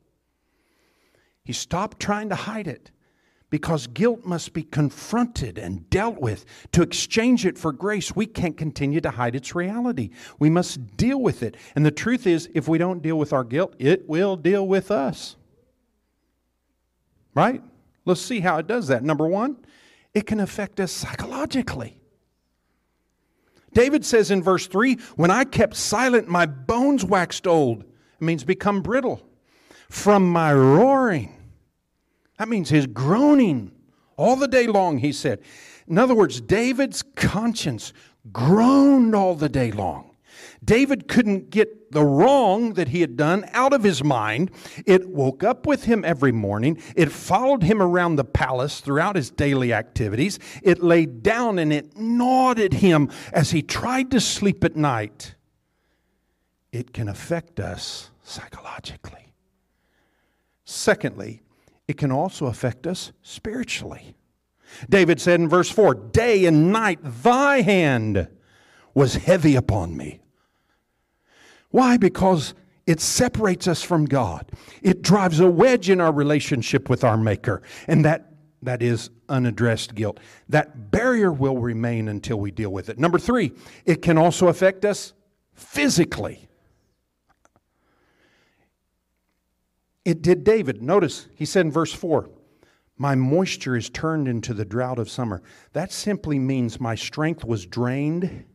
He 1.44 1.52
stopped 1.52 2.00
trying 2.00 2.30
to 2.30 2.34
hide 2.34 2.66
it 2.66 2.90
because 3.50 3.88
guilt 3.88 4.24
must 4.24 4.52
be 4.52 4.62
confronted 4.62 5.58
and 5.58 5.88
dealt 5.90 6.20
with. 6.20 6.46
To 6.72 6.82
exchange 6.82 7.44
it 7.44 7.58
for 7.58 7.72
grace, 7.72 8.14
we 8.14 8.24
can't 8.24 8.56
continue 8.56 9.00
to 9.02 9.10
hide 9.10 9.36
its 9.36 9.54
reality. 9.54 10.10
We 10.38 10.48
must 10.48 10.96
deal 10.96 11.20
with 11.20 11.42
it. 11.42 11.56
And 11.74 11.84
the 11.84 11.90
truth 11.90 12.26
is, 12.26 12.48
if 12.54 12.68
we 12.68 12.78
don't 12.78 13.02
deal 13.02 13.18
with 13.18 13.32
our 13.32 13.44
guilt, 13.44 13.74
it 13.78 14.08
will 14.08 14.36
deal 14.36 14.66
with 14.66 14.90
us. 14.90 15.36
Right? 17.34 17.62
Let's 18.04 18.22
see 18.22 18.40
how 18.40 18.58
it 18.58 18.66
does 18.66 18.88
that. 18.88 19.02
Number 19.02 19.26
one, 19.26 19.58
it 20.14 20.26
can 20.26 20.40
affect 20.40 20.80
us 20.80 20.90
psychologically. 20.90 21.99
David 23.72 24.04
says 24.04 24.30
in 24.30 24.42
verse 24.42 24.66
3 24.66 24.94
When 25.16 25.30
I 25.30 25.44
kept 25.44 25.76
silent, 25.76 26.28
my 26.28 26.46
bones 26.46 27.04
waxed 27.04 27.46
old. 27.46 27.82
It 27.82 28.24
means 28.24 28.44
become 28.44 28.82
brittle. 28.82 29.22
From 29.88 30.30
my 30.30 30.52
roaring. 30.52 31.36
That 32.38 32.48
means 32.48 32.70
his 32.70 32.86
groaning 32.86 33.72
all 34.16 34.36
the 34.36 34.48
day 34.48 34.66
long, 34.66 34.98
he 34.98 35.12
said. 35.12 35.40
In 35.86 35.98
other 35.98 36.14
words, 36.14 36.40
David's 36.40 37.02
conscience 37.02 37.92
groaned 38.32 39.14
all 39.14 39.34
the 39.34 39.48
day 39.48 39.72
long. 39.72 40.09
David 40.64 41.08
couldn't 41.08 41.50
get 41.50 41.92
the 41.92 42.04
wrong 42.04 42.74
that 42.74 42.88
he 42.88 43.00
had 43.00 43.16
done 43.16 43.44
out 43.52 43.72
of 43.72 43.82
his 43.82 44.04
mind. 44.04 44.50
It 44.86 45.08
woke 45.08 45.42
up 45.42 45.66
with 45.66 45.84
him 45.84 46.04
every 46.04 46.32
morning. 46.32 46.80
It 46.94 47.10
followed 47.10 47.62
him 47.62 47.82
around 47.82 48.16
the 48.16 48.24
palace 48.24 48.80
throughout 48.80 49.16
his 49.16 49.30
daily 49.30 49.72
activities. 49.72 50.38
It 50.62 50.82
lay 50.82 51.06
down 51.06 51.58
and 51.58 51.72
it 51.72 51.96
gnawed 51.96 52.58
at 52.60 52.74
him 52.74 53.10
as 53.32 53.50
he 53.50 53.62
tried 53.62 54.10
to 54.12 54.20
sleep 54.20 54.62
at 54.64 54.76
night. 54.76 55.34
It 56.72 56.92
can 56.92 57.08
affect 57.08 57.58
us 57.58 58.10
psychologically. 58.22 59.32
Secondly, 60.64 61.42
it 61.88 61.96
can 61.96 62.12
also 62.12 62.46
affect 62.46 62.86
us 62.86 63.10
spiritually. 63.22 64.14
David 64.88 65.20
said 65.20 65.40
in 65.40 65.48
verse 65.48 65.68
4 65.68 65.94
Day 65.94 66.44
and 66.44 66.70
night 66.70 67.00
thy 67.02 67.62
hand 67.62 68.28
was 68.94 69.16
heavy 69.16 69.56
upon 69.56 69.96
me. 69.96 70.19
Why? 71.70 71.96
Because 71.96 72.54
it 72.86 73.00
separates 73.00 73.68
us 73.68 73.82
from 73.82 74.06
God. 74.06 74.50
It 74.82 75.02
drives 75.02 75.40
a 75.40 75.48
wedge 75.48 75.90
in 75.90 76.00
our 76.00 76.12
relationship 76.12 76.88
with 76.88 77.04
our 77.04 77.16
Maker, 77.16 77.62
and 77.86 78.04
that, 78.04 78.32
that 78.62 78.82
is 78.82 79.10
unaddressed 79.28 79.94
guilt. 79.94 80.18
That 80.48 80.90
barrier 80.90 81.32
will 81.32 81.58
remain 81.58 82.08
until 82.08 82.40
we 82.40 82.50
deal 82.50 82.70
with 82.70 82.88
it. 82.88 82.98
Number 82.98 83.18
three, 83.18 83.52
it 83.84 84.02
can 84.02 84.18
also 84.18 84.48
affect 84.48 84.84
us 84.84 85.12
physically. 85.54 86.48
It 90.04 90.22
did 90.22 90.42
David. 90.42 90.82
Notice 90.82 91.28
he 91.36 91.44
said 91.44 91.66
in 91.66 91.72
verse 91.72 91.92
4 91.92 92.28
My 92.96 93.14
moisture 93.14 93.76
is 93.76 93.88
turned 93.90 94.26
into 94.26 94.54
the 94.54 94.64
drought 94.64 94.98
of 94.98 95.08
summer. 95.08 95.42
That 95.74 95.92
simply 95.92 96.38
means 96.38 96.80
my 96.80 96.96
strength 96.96 97.44
was 97.44 97.66
drained 97.66 98.46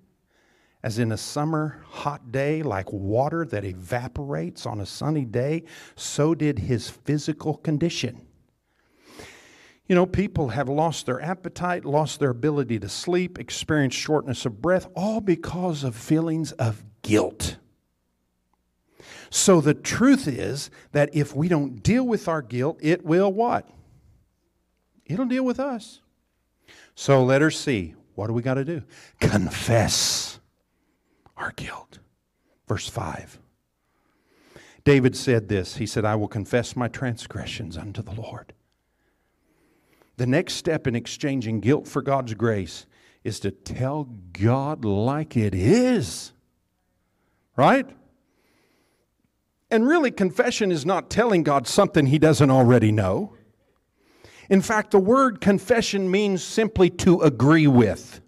as 0.85 0.99
in 0.99 1.11
a 1.11 1.17
summer 1.17 1.83
hot 1.89 2.31
day, 2.31 2.61
like 2.61 2.93
water 2.93 3.43
that 3.43 3.65
evaporates 3.65 4.67
on 4.67 4.81
a 4.81 4.85
sunny 4.85 5.25
day, 5.25 5.63
so 5.95 6.35
did 6.35 6.59
his 6.59 6.91
physical 6.91 7.55
condition. 7.55 8.21
You 9.87 9.95
know, 9.95 10.05
people 10.05 10.49
have 10.49 10.69
lost 10.69 11.07
their 11.07 11.19
appetite, 11.19 11.85
lost 11.85 12.19
their 12.19 12.29
ability 12.29 12.77
to 12.77 12.87
sleep, 12.87 13.39
experienced 13.39 13.97
shortness 13.97 14.45
of 14.45 14.61
breath, 14.61 14.85
all 14.95 15.21
because 15.21 15.83
of 15.83 15.95
feelings 15.95 16.51
of 16.51 16.83
guilt. 17.01 17.57
So 19.31 19.61
the 19.61 19.73
truth 19.73 20.27
is 20.27 20.69
that 20.91 21.09
if 21.15 21.35
we 21.35 21.47
don't 21.47 21.81
deal 21.81 22.03
with 22.03 22.27
our 22.27 22.43
guilt, 22.43 22.77
it 22.79 23.03
will 23.03 23.33
what? 23.33 23.67
It'll 25.07 25.25
deal 25.25 25.43
with 25.43 25.59
us. 25.59 26.01
So 26.93 27.23
let 27.23 27.41
her 27.41 27.49
see. 27.49 27.95
What 28.13 28.27
do 28.27 28.33
we 28.33 28.43
got 28.43 28.53
to 28.53 28.65
do? 28.65 28.83
Confess 29.19 30.34
our 31.37 31.51
guilt. 31.55 31.99
Verse 32.67 32.87
5. 32.89 33.39
David 34.83 35.15
said 35.15 35.49
this 35.49 35.77
He 35.77 35.85
said, 35.85 36.05
I 36.05 36.15
will 36.15 36.27
confess 36.27 36.75
my 36.75 36.87
transgressions 36.87 37.77
unto 37.77 38.01
the 38.01 38.13
Lord. 38.13 38.53
The 40.17 40.27
next 40.27 40.53
step 40.53 40.87
in 40.87 40.95
exchanging 40.95 41.59
guilt 41.59 41.87
for 41.87 42.01
God's 42.01 42.33
grace 42.35 42.85
is 43.23 43.39
to 43.41 43.51
tell 43.51 44.05
God 44.31 44.85
like 44.85 45.35
it 45.35 45.53
is. 45.53 46.31
Right? 47.57 47.87
And 49.71 49.87
really, 49.87 50.11
confession 50.11 50.71
is 50.71 50.85
not 50.85 51.09
telling 51.09 51.43
God 51.43 51.67
something 51.67 52.05
he 52.05 52.19
doesn't 52.19 52.51
already 52.51 52.91
know. 52.91 53.35
In 54.49 54.61
fact, 54.61 54.91
the 54.91 54.99
word 54.99 55.41
confession 55.41 56.09
means 56.09 56.43
simply 56.43 56.89
to 56.91 57.21
agree 57.21 57.67
with. 57.67 58.21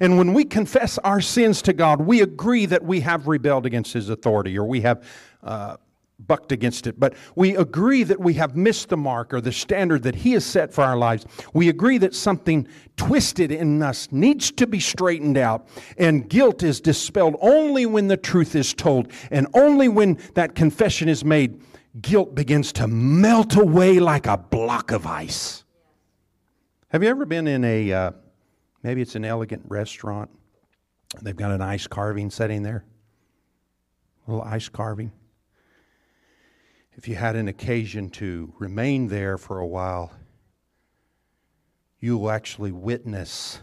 And 0.00 0.16
when 0.16 0.32
we 0.32 0.44
confess 0.44 0.98
our 0.98 1.20
sins 1.20 1.62
to 1.62 1.72
God, 1.72 2.00
we 2.00 2.22
agree 2.22 2.66
that 2.66 2.84
we 2.84 3.00
have 3.00 3.26
rebelled 3.26 3.66
against 3.66 3.92
His 3.92 4.08
authority 4.08 4.58
or 4.58 4.64
we 4.64 4.80
have 4.82 5.04
uh, 5.42 5.76
bucked 6.18 6.50
against 6.50 6.86
it, 6.86 6.98
but 6.98 7.14
we 7.36 7.56
agree 7.56 8.02
that 8.02 8.18
we 8.18 8.34
have 8.34 8.56
missed 8.56 8.88
the 8.88 8.96
mark 8.96 9.32
or 9.32 9.40
the 9.40 9.52
standard 9.52 10.02
that 10.02 10.16
He 10.16 10.32
has 10.32 10.44
set 10.44 10.72
for 10.72 10.82
our 10.82 10.96
lives. 10.96 11.26
We 11.52 11.68
agree 11.68 11.98
that 11.98 12.14
something 12.14 12.66
twisted 12.96 13.52
in 13.52 13.82
us 13.82 14.08
needs 14.10 14.50
to 14.52 14.66
be 14.66 14.80
straightened 14.80 15.38
out, 15.38 15.68
and 15.96 16.28
guilt 16.28 16.62
is 16.62 16.80
dispelled 16.80 17.36
only 17.40 17.86
when 17.86 18.08
the 18.08 18.16
truth 18.16 18.56
is 18.56 18.74
told, 18.74 19.12
and 19.30 19.46
only 19.54 19.88
when 19.88 20.18
that 20.34 20.54
confession 20.54 21.08
is 21.08 21.24
made. 21.24 21.60
Guilt 22.00 22.34
begins 22.34 22.72
to 22.74 22.86
melt 22.88 23.56
away 23.56 23.98
like 24.00 24.26
a 24.26 24.36
block 24.36 24.90
of 24.90 25.06
ice. 25.06 25.64
Have 26.88 27.02
you 27.02 27.08
ever 27.08 27.26
been 27.26 27.46
in 27.46 27.64
a, 27.64 27.92
uh, 27.92 28.10
maybe 28.82 29.00
it's 29.00 29.14
an 29.14 29.24
elegant 29.24 29.62
restaurant? 29.66 30.30
They've 31.22 31.36
got 31.36 31.50
an 31.50 31.62
ice 31.62 31.86
carving 31.86 32.30
setting 32.30 32.62
there, 32.62 32.84
a 34.26 34.30
little 34.30 34.44
ice 34.44 34.68
carving 34.68 35.12
if 36.98 37.06
you 37.06 37.14
had 37.14 37.36
an 37.36 37.46
occasion 37.46 38.10
to 38.10 38.52
remain 38.58 39.06
there 39.06 39.38
for 39.38 39.60
a 39.60 39.66
while, 39.66 40.12
you 42.00 42.18
will 42.18 42.32
actually 42.32 42.72
witness 42.72 43.60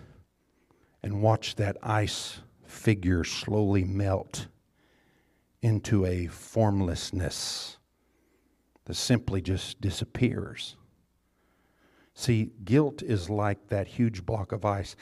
and 1.03 1.22
watch 1.22 1.57
that 1.57 1.76
ice 1.84 2.39
figure 2.66 3.26
slowly 3.26 3.84
melt 3.84 4.47
into 5.61 6.05
a 6.05 6.28
formlessness 6.28 7.78
that 8.86 8.93
simply 8.93 9.41
just 9.41 9.82
disappears. 9.82 10.78
See, 12.16 12.51
guilt 12.63 13.03
is 13.03 13.30
like 13.30 13.68
that 13.68 13.88
huge 13.88 14.26
block 14.26 14.51
of 14.51 14.66
ice. 14.66 14.95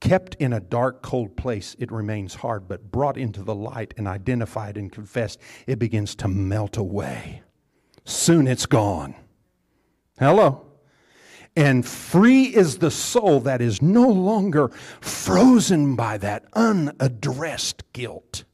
Kept 0.00 0.36
in 0.36 0.54
a 0.54 0.60
dark, 0.60 1.02
cold 1.02 1.36
place, 1.36 1.76
it 1.78 1.92
remains 1.92 2.36
hard, 2.36 2.66
but 2.66 2.90
brought 2.90 3.18
into 3.18 3.42
the 3.42 3.54
light 3.54 3.92
and 3.98 4.08
identified 4.08 4.78
and 4.78 4.90
confessed, 4.90 5.38
it 5.66 5.78
begins 5.78 6.14
to 6.14 6.28
melt 6.28 6.78
away 6.78 7.42
soon 8.04 8.46
it's 8.46 8.66
gone. 8.66 9.14
Hello. 10.18 10.66
And 11.56 11.86
free 11.86 12.44
is 12.44 12.78
the 12.78 12.90
soul 12.90 13.40
that 13.40 13.60
is 13.60 13.82
no 13.82 14.08
longer 14.08 14.68
frozen 15.00 15.96
by 15.96 16.18
that 16.18 16.44
unaddressed 16.52 17.92
guilt. 17.92 18.44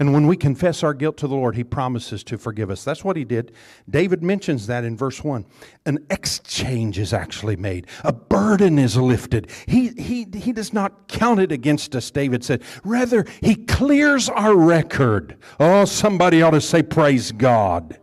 And 0.00 0.12
when 0.12 0.26
we 0.26 0.36
confess 0.36 0.82
our 0.82 0.94
guilt 0.94 1.16
to 1.18 1.28
the 1.28 1.34
Lord, 1.34 1.56
He 1.56 1.64
promises 1.64 2.24
to 2.24 2.38
forgive 2.38 2.70
us. 2.70 2.84
That's 2.84 3.04
what 3.04 3.16
He 3.16 3.24
did. 3.24 3.52
David 3.88 4.22
mentions 4.22 4.66
that 4.66 4.84
in 4.84 4.96
verse 4.96 5.22
1. 5.22 5.44
An 5.86 6.04
exchange 6.10 6.98
is 6.98 7.12
actually 7.12 7.56
made, 7.56 7.86
a 8.04 8.12
burden 8.12 8.78
is 8.78 8.96
lifted. 8.96 9.50
He, 9.66 9.88
he, 9.88 10.26
he 10.34 10.52
does 10.52 10.72
not 10.72 11.08
count 11.08 11.40
it 11.40 11.52
against 11.52 11.94
us, 11.94 12.10
David 12.10 12.44
said. 12.44 12.62
Rather, 12.84 13.26
He 13.40 13.54
clears 13.54 14.28
our 14.28 14.56
record. 14.56 15.36
Oh, 15.58 15.84
somebody 15.84 16.42
ought 16.42 16.50
to 16.50 16.60
say, 16.60 16.82
Praise 16.82 17.32
God. 17.32 17.98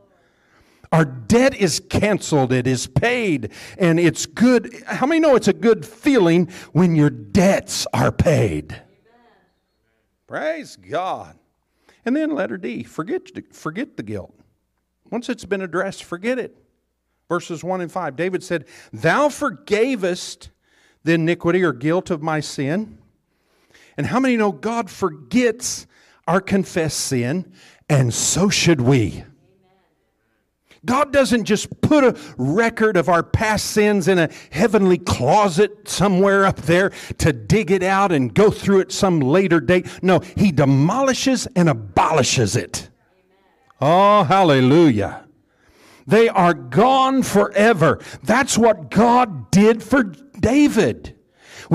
Our 0.91 1.03
debt 1.03 1.55
is 1.55 1.81
canceled, 1.89 2.53
it 2.53 2.67
is 2.67 2.87
paid, 2.87 3.51
and 3.77 3.99
it's 3.99 4.25
good. 4.25 4.81
How 4.85 5.05
many 5.05 5.19
know 5.19 5.35
it's 5.35 5.49
a 5.49 5.53
good 5.53 5.85
feeling 5.85 6.49
when 6.71 6.95
your 6.95 7.09
debts 7.09 7.85
are 7.93 8.13
paid? 8.13 8.81
Praise 10.25 10.77
God. 10.77 11.37
And 12.05 12.15
then 12.15 12.31
letter 12.31 12.57
D, 12.57 12.83
forget, 12.83 13.53
forget 13.53 13.97
the 13.97 14.03
guilt. 14.03 14.33
Once 15.09 15.29
it's 15.29 15.45
been 15.45 15.61
addressed, 15.61 16.03
forget 16.03 16.37
it. 16.39 16.55
Verses 17.27 17.63
1 17.63 17.81
and 17.81 17.91
5. 17.91 18.15
David 18.15 18.43
said, 18.43 18.65
Thou 18.93 19.29
forgavest 19.29 20.49
the 21.03 21.13
iniquity 21.13 21.63
or 21.63 21.73
guilt 21.73 22.11
of 22.11 22.21
my 22.21 22.39
sin. 22.39 22.99
And 23.97 24.07
how 24.07 24.19
many 24.19 24.37
know 24.37 24.51
God 24.51 24.89
forgets 24.89 25.87
our 26.27 26.41
confessed 26.41 26.99
sin? 26.99 27.51
And 27.89 28.13
so 28.13 28.49
should 28.49 28.81
we. 28.81 29.23
God 30.85 31.11
doesn't 31.11 31.45
just 31.45 31.81
put 31.81 32.03
a 32.03 32.15
record 32.37 32.97
of 32.97 33.09
our 33.09 33.23
past 33.23 33.67
sins 33.67 34.07
in 34.07 34.19
a 34.19 34.29
heavenly 34.51 34.97
closet 34.97 35.87
somewhere 35.87 36.45
up 36.45 36.57
there 36.57 36.91
to 37.17 37.33
dig 37.33 37.71
it 37.71 37.83
out 37.83 38.11
and 38.11 38.33
go 38.33 38.51
through 38.51 38.81
it 38.81 38.91
some 38.91 39.19
later 39.19 39.59
date. 39.59 39.87
No, 40.01 40.19
He 40.19 40.51
demolishes 40.51 41.47
and 41.55 41.69
abolishes 41.69 42.55
it. 42.55 42.89
Oh, 43.81 44.23
hallelujah. 44.23 45.25
They 46.07 46.29
are 46.29 46.53
gone 46.53 47.23
forever. 47.23 47.99
That's 48.23 48.57
what 48.57 48.91
God 48.91 49.49
did 49.51 49.81
for 49.81 50.03
David. 50.03 51.14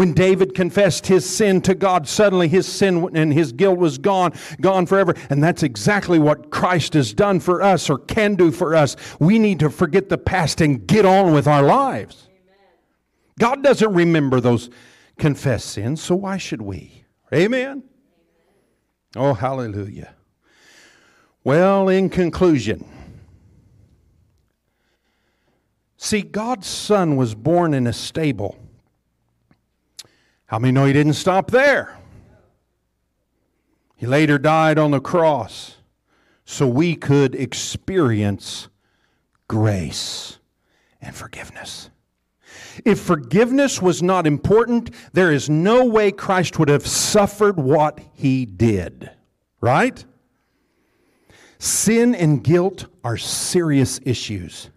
When 0.01 0.15
David 0.15 0.55
confessed 0.55 1.09
his 1.09 1.29
sin 1.29 1.61
to 1.61 1.75
God, 1.75 2.09
suddenly 2.09 2.49
his 2.49 2.67
sin 2.67 3.11
and 3.15 3.31
his 3.31 3.53
guilt 3.53 3.77
was 3.77 3.99
gone, 3.99 4.33
gone 4.59 4.87
forever. 4.87 5.15
And 5.29 5.45
that's 5.45 5.63
exactly 5.63 6.19
what 6.19 6.49
Christ 6.49 6.95
has 6.95 7.13
done 7.13 7.39
for 7.39 7.61
us 7.61 7.91
or 7.91 7.99
can 7.99 8.35
do 8.35 8.51
for 8.51 8.75
us. 8.75 8.97
We 9.19 9.39
need 9.39 9.61
to 9.61 9.69
forget 9.69 10.09
the 10.09 10.17
past 10.17 10.63
and 10.63 10.87
get 10.87 11.05
on 11.05 11.35
with 11.35 11.47
our 11.47 11.63
lives. 11.63 12.31
God 13.39 13.63
doesn't 13.63 13.93
remember 13.93 14.41
those 14.41 14.71
confessed 15.19 15.67
sins, 15.67 16.03
so 16.03 16.15
why 16.15 16.39
should 16.39 16.63
we? 16.63 17.05
Amen? 17.31 17.83
Oh, 19.15 19.35
hallelujah. 19.35 20.15
Well, 21.45 21.91
in 21.91 22.09
conclusion, 22.09 22.89
see, 25.99 26.23
God's 26.23 26.69
Son 26.69 27.17
was 27.17 27.35
born 27.35 27.75
in 27.75 27.87
a 27.87 27.93
stable 27.93 28.57
how 30.51 30.59
many 30.59 30.73
know 30.73 30.85
he 30.85 30.93
didn't 30.93 31.13
stop 31.13 31.53
there? 31.53 31.97
He 33.95 34.05
later 34.05 34.37
died 34.37 34.81
on 34.81 34.91
the 34.91 34.99
cross 34.99 35.77
so 36.45 36.67
we 36.67 36.97
could 36.97 37.37
experience 37.37 38.67
grace 39.47 40.41
and 41.01 41.15
forgiveness. 41.15 41.91
If 42.85 42.99
forgiveness 42.99 43.81
was 43.81 44.03
not 44.03 44.27
important, 44.27 44.91
there 45.13 45.31
is 45.31 45.49
no 45.49 45.85
way 45.85 46.11
Christ 46.11 46.59
would 46.59 46.69
have 46.69 46.85
suffered 46.85 47.57
what 47.57 48.01
he 48.13 48.45
did. 48.45 49.09
Right? 49.61 50.05
Sin 51.61 52.13
and 52.13 52.43
guilt 52.43 52.87
are 53.05 53.17
serious 53.17 54.01
issues. 54.03 54.71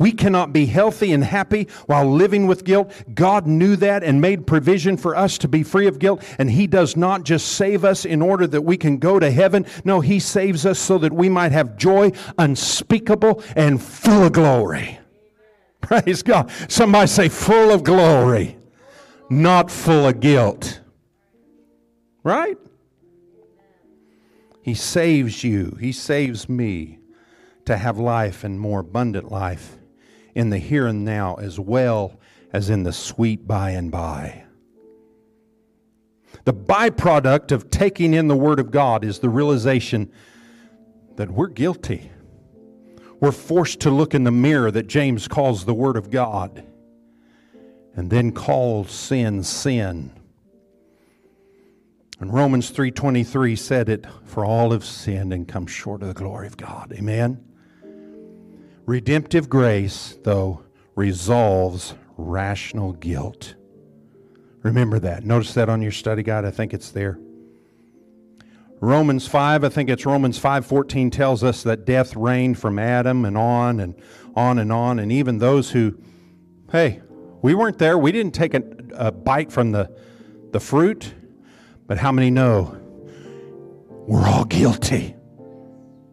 We 0.00 0.12
cannot 0.12 0.54
be 0.54 0.64
healthy 0.64 1.12
and 1.12 1.22
happy 1.22 1.68
while 1.84 2.10
living 2.10 2.46
with 2.46 2.64
guilt. 2.64 2.90
God 3.12 3.46
knew 3.46 3.76
that 3.76 4.02
and 4.02 4.18
made 4.18 4.46
provision 4.46 4.96
for 4.96 5.14
us 5.14 5.36
to 5.36 5.46
be 5.46 5.62
free 5.62 5.86
of 5.86 5.98
guilt. 5.98 6.24
And 6.38 6.50
He 6.50 6.66
does 6.66 6.96
not 6.96 7.22
just 7.22 7.48
save 7.48 7.84
us 7.84 8.06
in 8.06 8.22
order 8.22 8.46
that 8.46 8.62
we 8.62 8.78
can 8.78 8.96
go 8.96 9.18
to 9.18 9.30
heaven. 9.30 9.66
No, 9.84 10.00
He 10.00 10.18
saves 10.18 10.64
us 10.64 10.78
so 10.78 10.96
that 10.96 11.12
we 11.12 11.28
might 11.28 11.52
have 11.52 11.76
joy 11.76 12.12
unspeakable 12.38 13.42
and 13.54 13.80
full 13.80 14.24
of 14.24 14.32
glory. 14.32 14.98
Praise 15.82 16.22
God. 16.22 16.50
Somebody 16.68 17.06
say, 17.06 17.28
full 17.28 17.70
of 17.70 17.84
glory, 17.84 18.56
not 19.28 19.70
full 19.70 20.06
of 20.08 20.18
guilt. 20.18 20.80
Right? 22.22 22.56
He 24.62 24.72
saves 24.72 25.44
you, 25.44 25.76
He 25.78 25.92
saves 25.92 26.48
me 26.48 27.00
to 27.66 27.76
have 27.76 27.98
life 27.98 28.44
and 28.44 28.58
more 28.58 28.80
abundant 28.80 29.30
life 29.30 29.76
in 30.40 30.50
the 30.50 30.58
here 30.58 30.86
and 30.86 31.04
now 31.04 31.36
as 31.36 31.60
well 31.60 32.18
as 32.52 32.68
in 32.70 32.82
the 32.82 32.92
sweet 32.92 33.46
by 33.46 33.70
and 33.70 33.92
by. 33.92 34.44
The 36.44 36.54
byproduct 36.54 37.52
of 37.52 37.70
taking 37.70 38.14
in 38.14 38.26
the 38.26 38.36
Word 38.36 38.58
of 38.58 38.70
God 38.70 39.04
is 39.04 39.18
the 39.18 39.28
realization 39.28 40.10
that 41.16 41.30
we're 41.30 41.48
guilty. 41.48 42.10
We're 43.20 43.32
forced 43.32 43.80
to 43.80 43.90
look 43.90 44.14
in 44.14 44.24
the 44.24 44.30
mirror 44.30 44.70
that 44.70 44.86
James 44.86 45.28
calls 45.28 45.64
the 45.64 45.74
Word 45.74 45.96
of 45.96 46.10
God 46.10 46.64
and 47.94 48.10
then 48.10 48.32
calls 48.32 48.90
sin 48.90 49.42
sin. 49.42 50.12
And 52.18 52.32
Romans 52.32 52.70
3:23 52.70 53.56
said 53.56 53.88
it, 53.88 54.06
for 54.24 54.44
all 54.44 54.72
have 54.72 54.84
sinned 54.84 55.32
and 55.32 55.46
come 55.46 55.66
short 55.66 56.02
of 56.02 56.08
the 56.08 56.14
glory 56.14 56.46
of 56.46 56.56
God. 56.56 56.92
Amen. 56.96 57.44
Redemptive 58.90 59.48
grace, 59.48 60.18
though, 60.24 60.64
resolves 60.96 61.94
rational 62.16 62.92
guilt. 62.94 63.54
Remember 64.64 64.98
that. 64.98 65.22
Notice 65.22 65.54
that 65.54 65.68
on 65.68 65.80
your 65.80 65.92
study 65.92 66.24
guide. 66.24 66.44
I 66.44 66.50
think 66.50 66.74
it's 66.74 66.90
there. 66.90 67.16
Romans 68.80 69.28
5, 69.28 69.62
I 69.62 69.68
think 69.68 69.90
it's 69.90 70.04
Romans 70.04 70.40
5:14 70.40 71.12
tells 71.12 71.44
us 71.44 71.62
that 71.62 71.84
death 71.84 72.16
reigned 72.16 72.58
from 72.58 72.80
Adam 72.80 73.24
and 73.24 73.38
on 73.38 73.78
and 73.78 73.94
on 74.34 74.58
and 74.58 74.72
on 74.72 74.98
and 74.98 75.12
even 75.12 75.38
those 75.38 75.70
who 75.70 75.96
hey, 76.72 77.00
we 77.42 77.54
weren't 77.54 77.78
there. 77.78 77.96
We 77.96 78.10
didn't 78.10 78.34
take 78.34 78.54
a, 78.54 78.64
a 78.94 79.12
bite 79.12 79.52
from 79.52 79.70
the 79.70 79.96
the 80.50 80.58
fruit. 80.58 81.14
But 81.86 81.98
how 81.98 82.10
many 82.10 82.32
know 82.32 82.76
we're 84.08 84.26
all 84.26 84.46
guilty? 84.46 85.14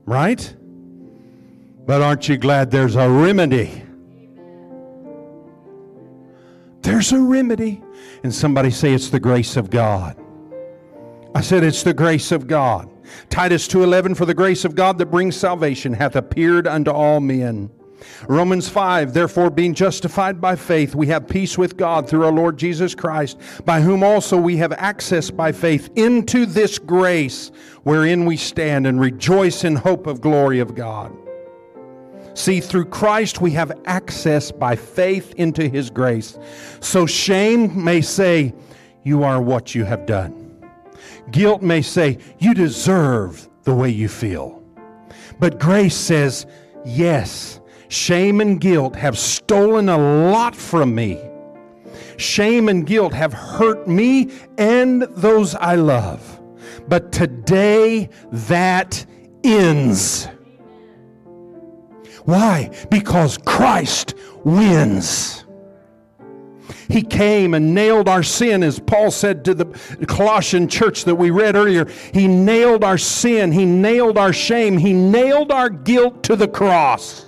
Right? 0.06 0.56
But 1.88 2.02
aren't 2.02 2.28
you 2.28 2.36
glad 2.36 2.70
there's 2.70 2.98
a 2.98 3.10
remedy? 3.10 3.82
There's 6.82 7.14
a 7.14 7.20
remedy. 7.20 7.82
And 8.24 8.36
somebody 8.36 8.72
say 8.72 8.94
it's 8.94 9.10
the 9.10 9.22
grace 9.22 9.56
of 9.56 9.70
God. 9.70 10.18
I 11.34 11.40
said 11.40 11.64
it's 11.64 11.84
the 11.84 11.94
grace 11.94 12.34
of 12.34 12.46
God. 12.46 12.90
Titus 13.30 13.70
2:11 13.70 14.16
For 14.16 14.26
the 14.26 14.34
grace 14.34 14.66
of 14.66 14.76
God 14.76 14.98
that 14.98 15.06
brings 15.06 15.38
salvation 15.38 15.94
hath 15.94 16.18
appeared 16.18 16.68
unto 16.68 16.92
all 16.92 17.22
men. 17.22 17.70
Romans 18.28 18.68
5, 18.68 19.14
therefore, 19.14 19.50
being 19.50 19.74
justified 19.74 20.42
by 20.42 20.56
faith, 20.56 20.94
we 20.94 21.08
have 21.08 21.28
peace 21.28 21.58
with 21.58 21.78
God 21.78 22.08
through 22.08 22.26
our 22.26 22.32
Lord 22.32 22.58
Jesus 22.58 22.94
Christ, 22.94 23.40
by 23.66 23.82
whom 23.82 24.04
also 24.04 24.38
we 24.38 24.58
have 24.58 24.74
access 24.74 25.32
by 25.32 25.52
faith 25.52 25.90
into 25.96 26.46
this 26.46 26.78
grace 26.80 27.52
wherein 27.84 28.26
we 28.26 28.38
stand 28.38 28.86
and 28.86 29.00
rejoice 29.00 29.64
in 29.64 29.78
hope 29.78 30.06
of 30.06 30.22
glory 30.22 30.60
of 30.60 30.76
God. 30.76 31.12
See, 32.38 32.62
through 32.62 32.86
Christ 32.86 33.42
we 33.42 33.50
have 33.54 33.72
access 33.86 34.52
by 34.52 34.76
faith 34.76 35.34
into 35.38 35.68
his 35.68 35.90
grace. 35.90 36.38
So 36.82 37.08
shame 37.08 37.84
may 37.84 38.00
say, 38.00 38.54
You 39.04 39.24
are 39.24 39.42
what 39.42 39.74
you 39.74 39.86
have 39.86 40.06
done. 40.06 40.64
Guilt 41.32 41.64
may 41.64 41.82
say, 41.82 42.20
You 42.38 42.54
deserve 42.54 43.50
the 43.64 43.74
way 43.74 43.90
you 43.90 44.08
feel. 44.08 44.62
But 45.40 45.60
grace 45.60 45.96
says, 45.96 46.46
Yes, 46.86 47.60
shame 47.88 48.40
and 48.40 48.62
guilt 48.62 48.96
have 48.96 49.18
stolen 49.18 49.90
a 49.90 49.98
lot 49.98 50.56
from 50.56 50.94
me. 50.94 51.20
Shame 52.18 52.70
and 52.70 52.86
guilt 52.86 53.14
have 53.14 53.34
hurt 53.34 53.88
me 53.88 54.30
and 54.60 55.02
those 55.02 55.56
I 55.56 55.74
love. 55.74 56.40
But 56.88 57.12
today 57.12 58.10
that 58.32 59.04
ends. 59.44 60.28
Why? 62.28 62.72
Because 62.92 63.38
Christ 63.38 64.14
wins. 64.44 65.46
He 66.90 67.02
came 67.02 67.54
and 67.54 67.74
nailed 67.74 68.10
our 68.10 68.22
sin, 68.22 68.64
as 68.64 68.80
Paul 68.82 69.12
said 69.12 69.46
to 69.46 69.54
the 69.54 69.64
Colossian 70.08 70.68
church 70.68 71.06
that 71.06 71.16
we 71.16 71.30
read 71.30 71.56
earlier. 71.56 71.86
He 72.14 72.28
nailed 72.28 72.84
our 72.84 72.98
sin, 72.98 73.54
He 73.54 73.64
nailed 73.64 74.18
our 74.18 74.34
shame, 74.34 74.78
He 74.78 74.92
nailed 74.92 75.54
our 75.54 75.70
guilt 75.70 76.22
to 76.24 76.36
the 76.36 76.50
cross. 76.50 77.27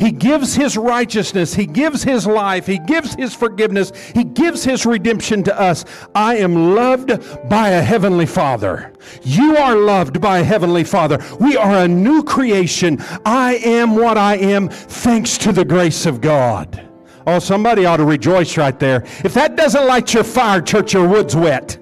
He 0.00 0.10
gives 0.10 0.54
His 0.54 0.78
righteousness, 0.78 1.52
He 1.52 1.66
gives 1.66 2.02
His 2.02 2.26
life, 2.26 2.66
He 2.66 2.78
gives 2.78 3.14
His 3.14 3.34
forgiveness, 3.34 3.92
He 4.14 4.24
gives 4.24 4.64
His 4.64 4.86
redemption 4.86 5.42
to 5.44 5.60
us. 5.60 5.84
I 6.14 6.36
am 6.36 6.74
loved 6.74 7.20
by 7.50 7.68
a 7.68 7.82
Heavenly 7.82 8.24
Father. 8.24 8.94
You 9.22 9.58
are 9.58 9.76
loved 9.76 10.20
by 10.20 10.38
a 10.38 10.44
Heavenly 10.44 10.84
Father. 10.84 11.18
We 11.38 11.56
are 11.56 11.84
a 11.84 11.88
new 11.88 12.22
creation. 12.24 12.98
I 13.26 13.56
am 13.56 13.94
what 13.94 14.16
I 14.16 14.36
am 14.36 14.70
thanks 14.70 15.36
to 15.38 15.52
the 15.52 15.66
grace 15.66 16.06
of 16.06 16.22
God. 16.22 16.88
Oh, 17.26 17.38
somebody 17.38 17.84
ought 17.84 17.98
to 17.98 18.04
rejoice 18.04 18.56
right 18.56 18.78
there. 18.78 19.04
If 19.22 19.34
that 19.34 19.54
doesn't 19.54 19.86
light 19.86 20.14
your 20.14 20.24
fire, 20.24 20.62
church, 20.62 20.94
your 20.94 21.06
wood's 21.06 21.36
wet. 21.36 21.78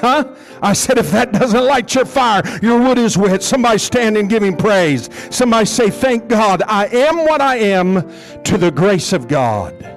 Huh? 0.00 0.34
I 0.62 0.72
said, 0.72 0.98
if 0.98 1.10
that 1.10 1.32
doesn't 1.32 1.64
light 1.64 1.94
your 1.94 2.04
fire, 2.04 2.42
your 2.62 2.80
wood 2.80 2.98
is 2.98 3.18
wet. 3.18 3.42
Somebody 3.42 3.78
stand 3.78 4.16
and 4.16 4.28
give 4.28 4.42
him 4.42 4.56
praise. 4.56 5.08
Somebody 5.30 5.66
say, 5.66 5.90
Thank 5.90 6.28
God, 6.28 6.62
I 6.62 6.86
am 6.86 7.18
what 7.18 7.40
I 7.40 7.56
am 7.56 8.08
to 8.44 8.58
the 8.58 8.70
grace 8.70 9.12
of 9.12 9.28
God. 9.28 9.94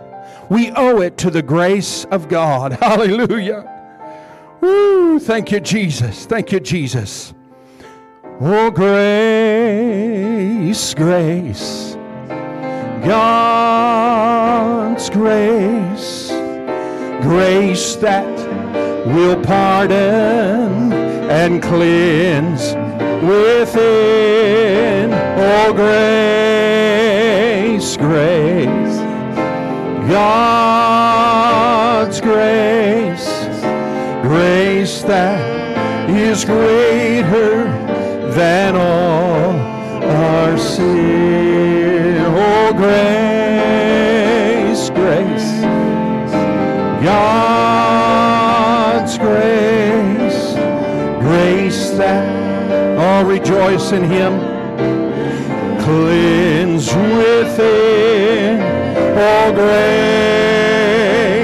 We 0.49 0.71
owe 0.71 1.01
it 1.01 1.17
to 1.19 1.29
the 1.29 1.41
grace 1.41 2.05
of 2.05 2.27
God. 2.27 2.73
Hallelujah. 2.81 3.67
Woo, 4.59 5.19
thank 5.19 5.51
you, 5.51 5.59
Jesus. 5.59 6.25
Thank 6.25 6.51
you, 6.51 6.59
Jesus. 6.59 7.33
Oh, 8.39 8.71
grace, 8.71 8.93
grace. 10.93 11.97
God's 13.03 15.09
grace, 15.09 16.29
grace 17.23 17.95
that 17.95 18.27
will 19.13 19.39
pardon 19.41 20.93
and 21.29 21.61
cleanse 21.61 22.73
within. 23.23 25.11
Oh, 25.13 25.73
grace, 25.73 26.77
grace, 27.97 28.97
God's 30.09 31.01
grace, 32.21 33.27
grace 34.21 35.01
that 35.03 36.09
is 36.09 36.45
greater 36.45 37.65
than 38.31 38.75
all 38.75 39.51
our 40.09 40.57
sin. 40.57 42.17
Oh, 42.33 42.73
grace, 42.73 44.09
grace, 44.91 45.61
God's 47.03 47.40
all 53.21 53.27
rejoice 53.27 53.91
in 53.91 54.03
Him, 54.03 54.39
cleanse 55.81 56.87
within. 56.93 58.59
Oh, 59.13 59.51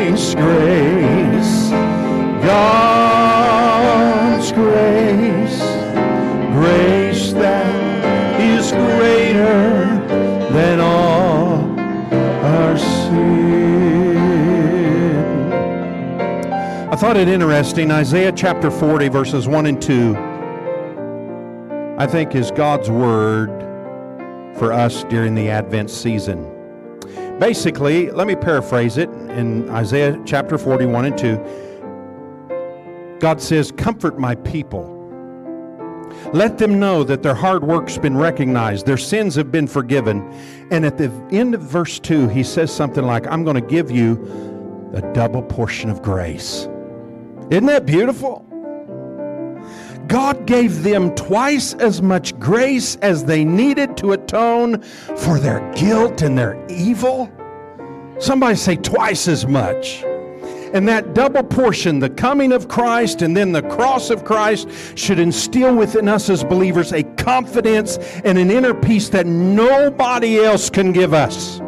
grace, 0.09 0.33
grace, 0.35 1.69
God's 2.43 3.31
grace, 4.53 5.59
grace 6.53 7.33
that 7.33 8.41
is 8.41 8.71
greater 8.71 9.85
than 10.51 10.79
all 10.79 11.57
our 12.45 12.77
sin. 12.77 14.17
I 16.91 16.95
thought 16.95 17.17
it 17.17 17.27
interesting, 17.27 17.91
Isaiah 17.91 18.31
chapter 18.31 18.71
40, 18.71 19.09
verses 19.09 19.47
1 19.47 19.67
and 19.67 19.79
2, 19.81 20.36
I 21.99 22.05
think 22.05 22.35
is 22.35 22.51
God's 22.51 22.91
word 22.91 23.49
for 24.59 24.71
us 24.71 25.03
during 25.05 25.33
the 25.33 25.49
Advent 25.49 25.89
season. 25.89 26.53
Basically, 27.39 28.11
let 28.11 28.27
me 28.27 28.35
paraphrase 28.35 28.97
it 28.97 29.09
in 29.09 29.67
Isaiah 29.71 30.21
chapter 30.23 30.59
41 30.59 31.05
and 31.05 31.17
2. 31.17 33.17
God 33.19 33.41
says, 33.41 33.71
Comfort 33.71 34.19
my 34.19 34.35
people. 34.35 34.93
Let 36.33 36.59
them 36.59 36.79
know 36.79 37.03
that 37.03 37.23
their 37.23 37.33
hard 37.33 37.63
work's 37.63 37.97
been 37.97 38.15
recognized, 38.15 38.85
their 38.85 38.97
sins 38.97 39.33
have 39.33 39.51
been 39.51 39.67
forgiven. 39.67 40.21
And 40.71 40.85
at 40.85 40.99
the 40.99 41.11
end 41.31 41.55
of 41.55 41.61
verse 41.61 41.99
2, 41.99 42.27
he 42.27 42.43
says 42.43 42.71
something 42.71 43.05
like, 43.05 43.25
I'm 43.25 43.43
going 43.43 43.55
to 43.55 43.67
give 43.67 43.89
you 43.89 44.91
a 44.93 45.01
double 45.13 45.41
portion 45.41 45.89
of 45.89 46.03
grace. 46.03 46.67
Isn't 47.49 47.65
that 47.65 47.87
beautiful? 47.87 48.46
God 50.07 50.45
gave 50.45 50.83
them 50.83 51.13
twice 51.15 51.73
as 51.75 52.01
much 52.01 52.37
grace 52.39 52.95
as 52.97 53.25
they 53.25 53.43
needed 53.43 53.97
to 53.97 54.13
atone 54.13 54.81
for 54.81 55.39
their 55.39 55.59
guilt 55.73 56.21
and 56.21 56.37
their 56.37 56.57
evil. 56.69 57.31
Somebody 58.19 58.55
say 58.55 58.77
twice 58.77 59.27
as 59.27 59.45
much. 59.45 60.03
And 60.73 60.87
that 60.87 61.13
double 61.13 61.43
portion, 61.43 61.99
the 61.99 62.09
coming 62.09 62.51
of 62.51 62.67
Christ 62.67 63.21
and 63.21 63.35
then 63.35 63.51
the 63.51 63.61
cross 63.63 64.09
of 64.09 64.25
Christ, 64.25 64.67
should 64.95 65.19
instill 65.19 65.75
within 65.75 66.09
us 66.09 66.29
as 66.29 66.43
believers 66.43 66.91
a 66.91 67.03
confidence 67.03 67.97
and 68.25 68.37
an 68.37 68.51
inner 68.51 68.73
peace 68.73 69.09
that 69.09 69.25
nobody 69.25 70.39
else 70.39 70.69
can 70.69 70.91
give 70.91 71.13
us. 71.13 71.61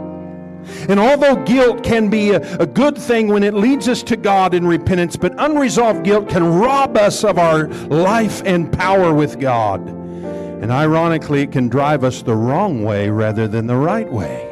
And 0.87 0.99
although 0.99 1.35
guilt 1.43 1.83
can 1.83 2.09
be 2.09 2.31
a, 2.31 2.57
a, 2.57 2.65
good 2.65 2.97
thing 2.97 3.27
when 3.27 3.43
it 3.43 3.53
leads 3.53 3.87
us 3.87 4.01
to 4.03 4.15
God 4.15 4.53
in 4.53 4.65
repentance, 4.65 5.15
but 5.15 5.33
unresolved 5.37 6.03
guilt 6.03 6.29
can 6.29 6.43
rob 6.43 6.95
us 6.97 7.23
of 7.23 7.37
our 7.37 7.67
life 7.87 8.41
and 8.45 8.71
power 8.71 9.13
with 9.13 9.39
God. 9.39 9.87
And 9.87 10.71
ironically, 10.71 11.41
it 11.41 11.51
can 11.51 11.69
drive 11.69 12.03
us 12.03 12.21
the 12.21 12.35
wrong 12.35 12.83
way 12.83 13.09
rather 13.09 13.47
than 13.47 13.67
the 13.67 13.75
right 13.75 14.11
way. 14.11 14.45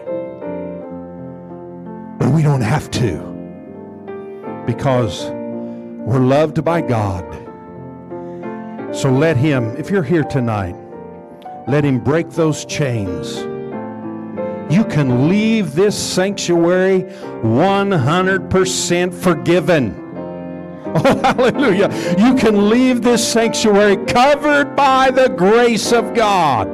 But 2.17 2.33
we 2.33 2.41
don't 2.41 2.61
have 2.61 2.89
to 2.91 3.27
because 4.65 5.25
we're 5.29 6.19
loved 6.19 6.63
by 6.63 6.81
God. 6.81 7.25
So 8.95 9.11
let 9.11 9.37
Him, 9.37 9.75
if 9.77 9.89
you're 9.89 10.03
here 10.03 10.23
tonight, 10.23 10.75
let 11.67 11.83
Him 11.83 11.99
break 11.99 12.29
those 12.29 12.65
chains. 12.65 13.56
You 14.69 14.83
can 14.85 15.29
leave 15.29 15.75
this 15.75 15.97
sanctuary 15.97 17.03
100% 17.43 19.13
forgiven. 19.13 20.03
Oh, 20.89 21.19
hallelujah. 21.21 21.89
You 22.17 22.33
can 22.33 22.69
leave 22.69 23.03
this 23.03 23.27
sanctuary 23.27 23.97
covered 24.05 24.73
by 24.75 25.11
the 25.11 25.27
grace 25.27 25.91
of 25.91 26.15
God. 26.15 26.69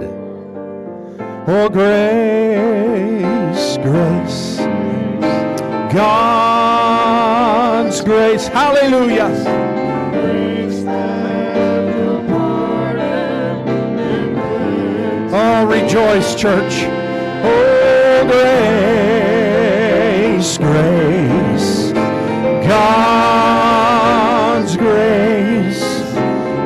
Oh, 1.46 1.68
grace, 1.68 3.78
grace. 3.78 4.60
God's 5.94 8.00
grace. 8.02 8.48
Hallelujah. 8.48 9.30
Oh, 15.36 15.66
rejoice, 15.66 16.36
church. 16.36 16.84
Oh, 17.46 17.83
grace, 18.28 18.58
grace, 20.58 21.92
God's 22.68 24.76
grace, 24.78 25.84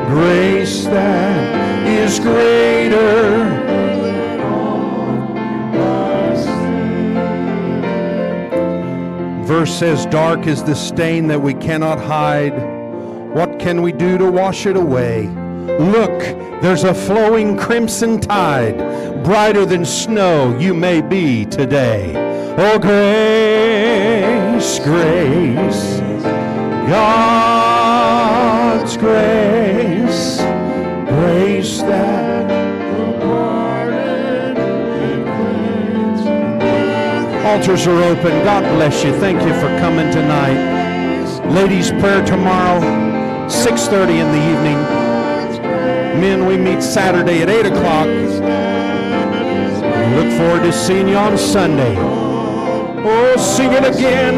grace 0.08 0.84
that 0.86 1.86
is 1.86 2.18
greater. 2.20 3.56
Verse 9.44 9.74
says, 9.74 10.06
Dark 10.06 10.46
is 10.46 10.62
the 10.62 10.74
stain 10.74 11.26
that 11.28 11.40
we 11.40 11.54
cannot 11.54 11.98
hide. 11.98 12.52
What 13.34 13.58
can 13.58 13.82
we 13.82 13.92
do 13.92 14.16
to 14.18 14.30
wash 14.30 14.66
it 14.66 14.76
away? 14.76 15.28
Look, 15.78 16.20
there's 16.62 16.84
a 16.84 16.94
flowing 16.94 17.56
crimson 17.56 18.20
tide, 18.20 18.76
brighter 19.22 19.64
than 19.64 19.84
snow 19.84 20.56
you 20.58 20.74
may 20.74 21.00
be 21.00 21.44
today. 21.44 22.14
Oh, 22.58 22.78
grace, 22.78 24.78
grace, 24.80 26.00
God's 26.88 28.96
grace, 28.96 30.38
grace 31.08 31.80
that 31.82 32.28
Altars 37.48 37.86
are 37.86 38.02
open. 38.02 38.44
God 38.44 38.62
bless 38.74 39.02
you. 39.02 39.10
Thank 39.18 39.40
you 39.40 39.54
for 39.54 39.68
coming 39.80 40.12
tonight. 40.12 41.40
Ladies' 41.50 41.90
prayer 41.92 42.22
tomorrow, 42.26 42.78
6.30 43.48 44.20
in 44.20 44.30
the 44.30 44.52
evening. 44.52 44.97
Men, 46.20 46.46
we 46.46 46.56
meet 46.56 46.82
Saturday 46.82 47.42
at 47.42 47.48
8 47.48 47.66
o'clock. 47.66 48.08
Look 50.16 50.32
forward 50.36 50.64
to 50.64 50.72
seeing 50.72 51.06
you 51.06 51.16
on 51.16 51.38
Sunday. 51.38 51.94
Oh, 51.96 53.36
sing 53.36 53.72
it 53.72 53.84
again. 53.84 54.34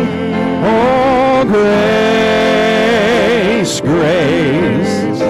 Oh, 0.62 1.44
grace, 3.60 3.80
grace, 3.80 5.20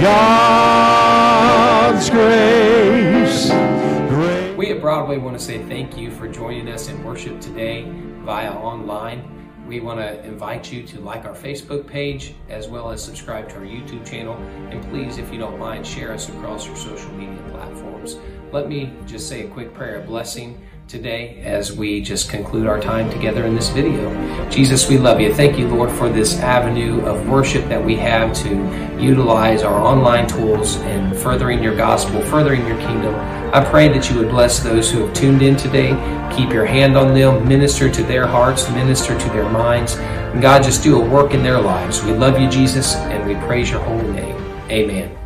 God's 0.00 2.08
grace. 2.08 3.50
grace. 4.08 4.56
We 4.56 4.70
at 4.70 4.80
Broadway 4.80 5.18
want 5.18 5.38
to 5.38 5.44
say 5.44 5.62
thank 5.64 5.98
you 5.98 6.10
for 6.10 6.26
joining 6.26 6.68
us 6.68 6.88
in 6.88 7.04
worship 7.04 7.38
today 7.38 7.84
via 8.24 8.52
online. 8.52 9.41
We 9.66 9.80
want 9.80 10.00
to 10.00 10.24
invite 10.24 10.72
you 10.72 10.82
to 10.88 11.00
like 11.00 11.24
our 11.24 11.34
Facebook 11.34 11.86
page 11.86 12.34
as 12.48 12.68
well 12.68 12.90
as 12.90 13.02
subscribe 13.02 13.48
to 13.50 13.56
our 13.56 13.62
YouTube 13.62 14.04
channel. 14.04 14.34
And 14.70 14.82
please, 14.90 15.18
if 15.18 15.32
you 15.32 15.38
don't 15.38 15.58
mind, 15.58 15.86
share 15.86 16.12
us 16.12 16.28
across 16.28 16.66
your 16.66 16.76
social 16.76 17.12
media 17.12 17.42
platforms. 17.50 18.16
Let 18.50 18.68
me 18.68 18.92
just 19.06 19.28
say 19.28 19.46
a 19.46 19.48
quick 19.48 19.72
prayer 19.72 19.96
of 19.96 20.06
blessing 20.06 20.60
today 20.88 21.40
as 21.44 21.72
we 21.72 22.00
just 22.00 22.28
conclude 22.28 22.66
our 22.66 22.80
time 22.80 23.10
together 23.10 23.46
in 23.46 23.54
this 23.54 23.70
video. 23.70 24.50
Jesus, 24.50 24.88
we 24.88 24.98
love 24.98 25.20
you. 25.20 25.32
Thank 25.32 25.58
you, 25.58 25.68
Lord, 25.68 25.90
for 25.90 26.08
this 26.08 26.38
avenue 26.40 27.00
of 27.06 27.28
worship 27.28 27.66
that 27.68 27.82
we 27.82 27.96
have 27.96 28.34
to 28.42 28.50
utilize 29.02 29.62
our 29.62 29.80
online 29.80 30.26
tools 30.26 30.76
and 30.76 31.16
furthering 31.16 31.62
your 31.62 31.76
gospel, 31.76 32.20
furthering 32.22 32.66
your 32.66 32.78
kingdom. 32.78 33.14
I 33.54 33.64
pray 33.64 33.88
that 33.88 34.10
you 34.10 34.18
would 34.18 34.30
bless 34.30 34.60
those 34.60 34.90
who 34.90 35.06
have 35.06 35.14
tuned 35.14 35.42
in 35.42 35.56
today. 35.56 35.90
Keep 36.34 36.52
your 36.52 36.66
hand 36.66 36.96
on 36.96 37.14
them, 37.14 37.46
minister 37.46 37.90
to 37.90 38.02
their 38.02 38.26
hearts, 38.26 38.68
minister 38.70 39.18
to 39.18 39.28
their 39.28 39.48
minds. 39.48 39.96
And 39.96 40.40
God, 40.40 40.62
just 40.62 40.82
do 40.82 41.00
a 41.00 41.04
work 41.04 41.34
in 41.34 41.42
their 41.42 41.60
lives. 41.60 42.02
We 42.02 42.12
love 42.12 42.40
you, 42.40 42.48
Jesus, 42.48 42.94
and 42.94 43.28
we 43.28 43.34
praise 43.46 43.70
your 43.70 43.80
holy 43.80 44.10
name. 44.10 44.36
Amen. 44.70 45.21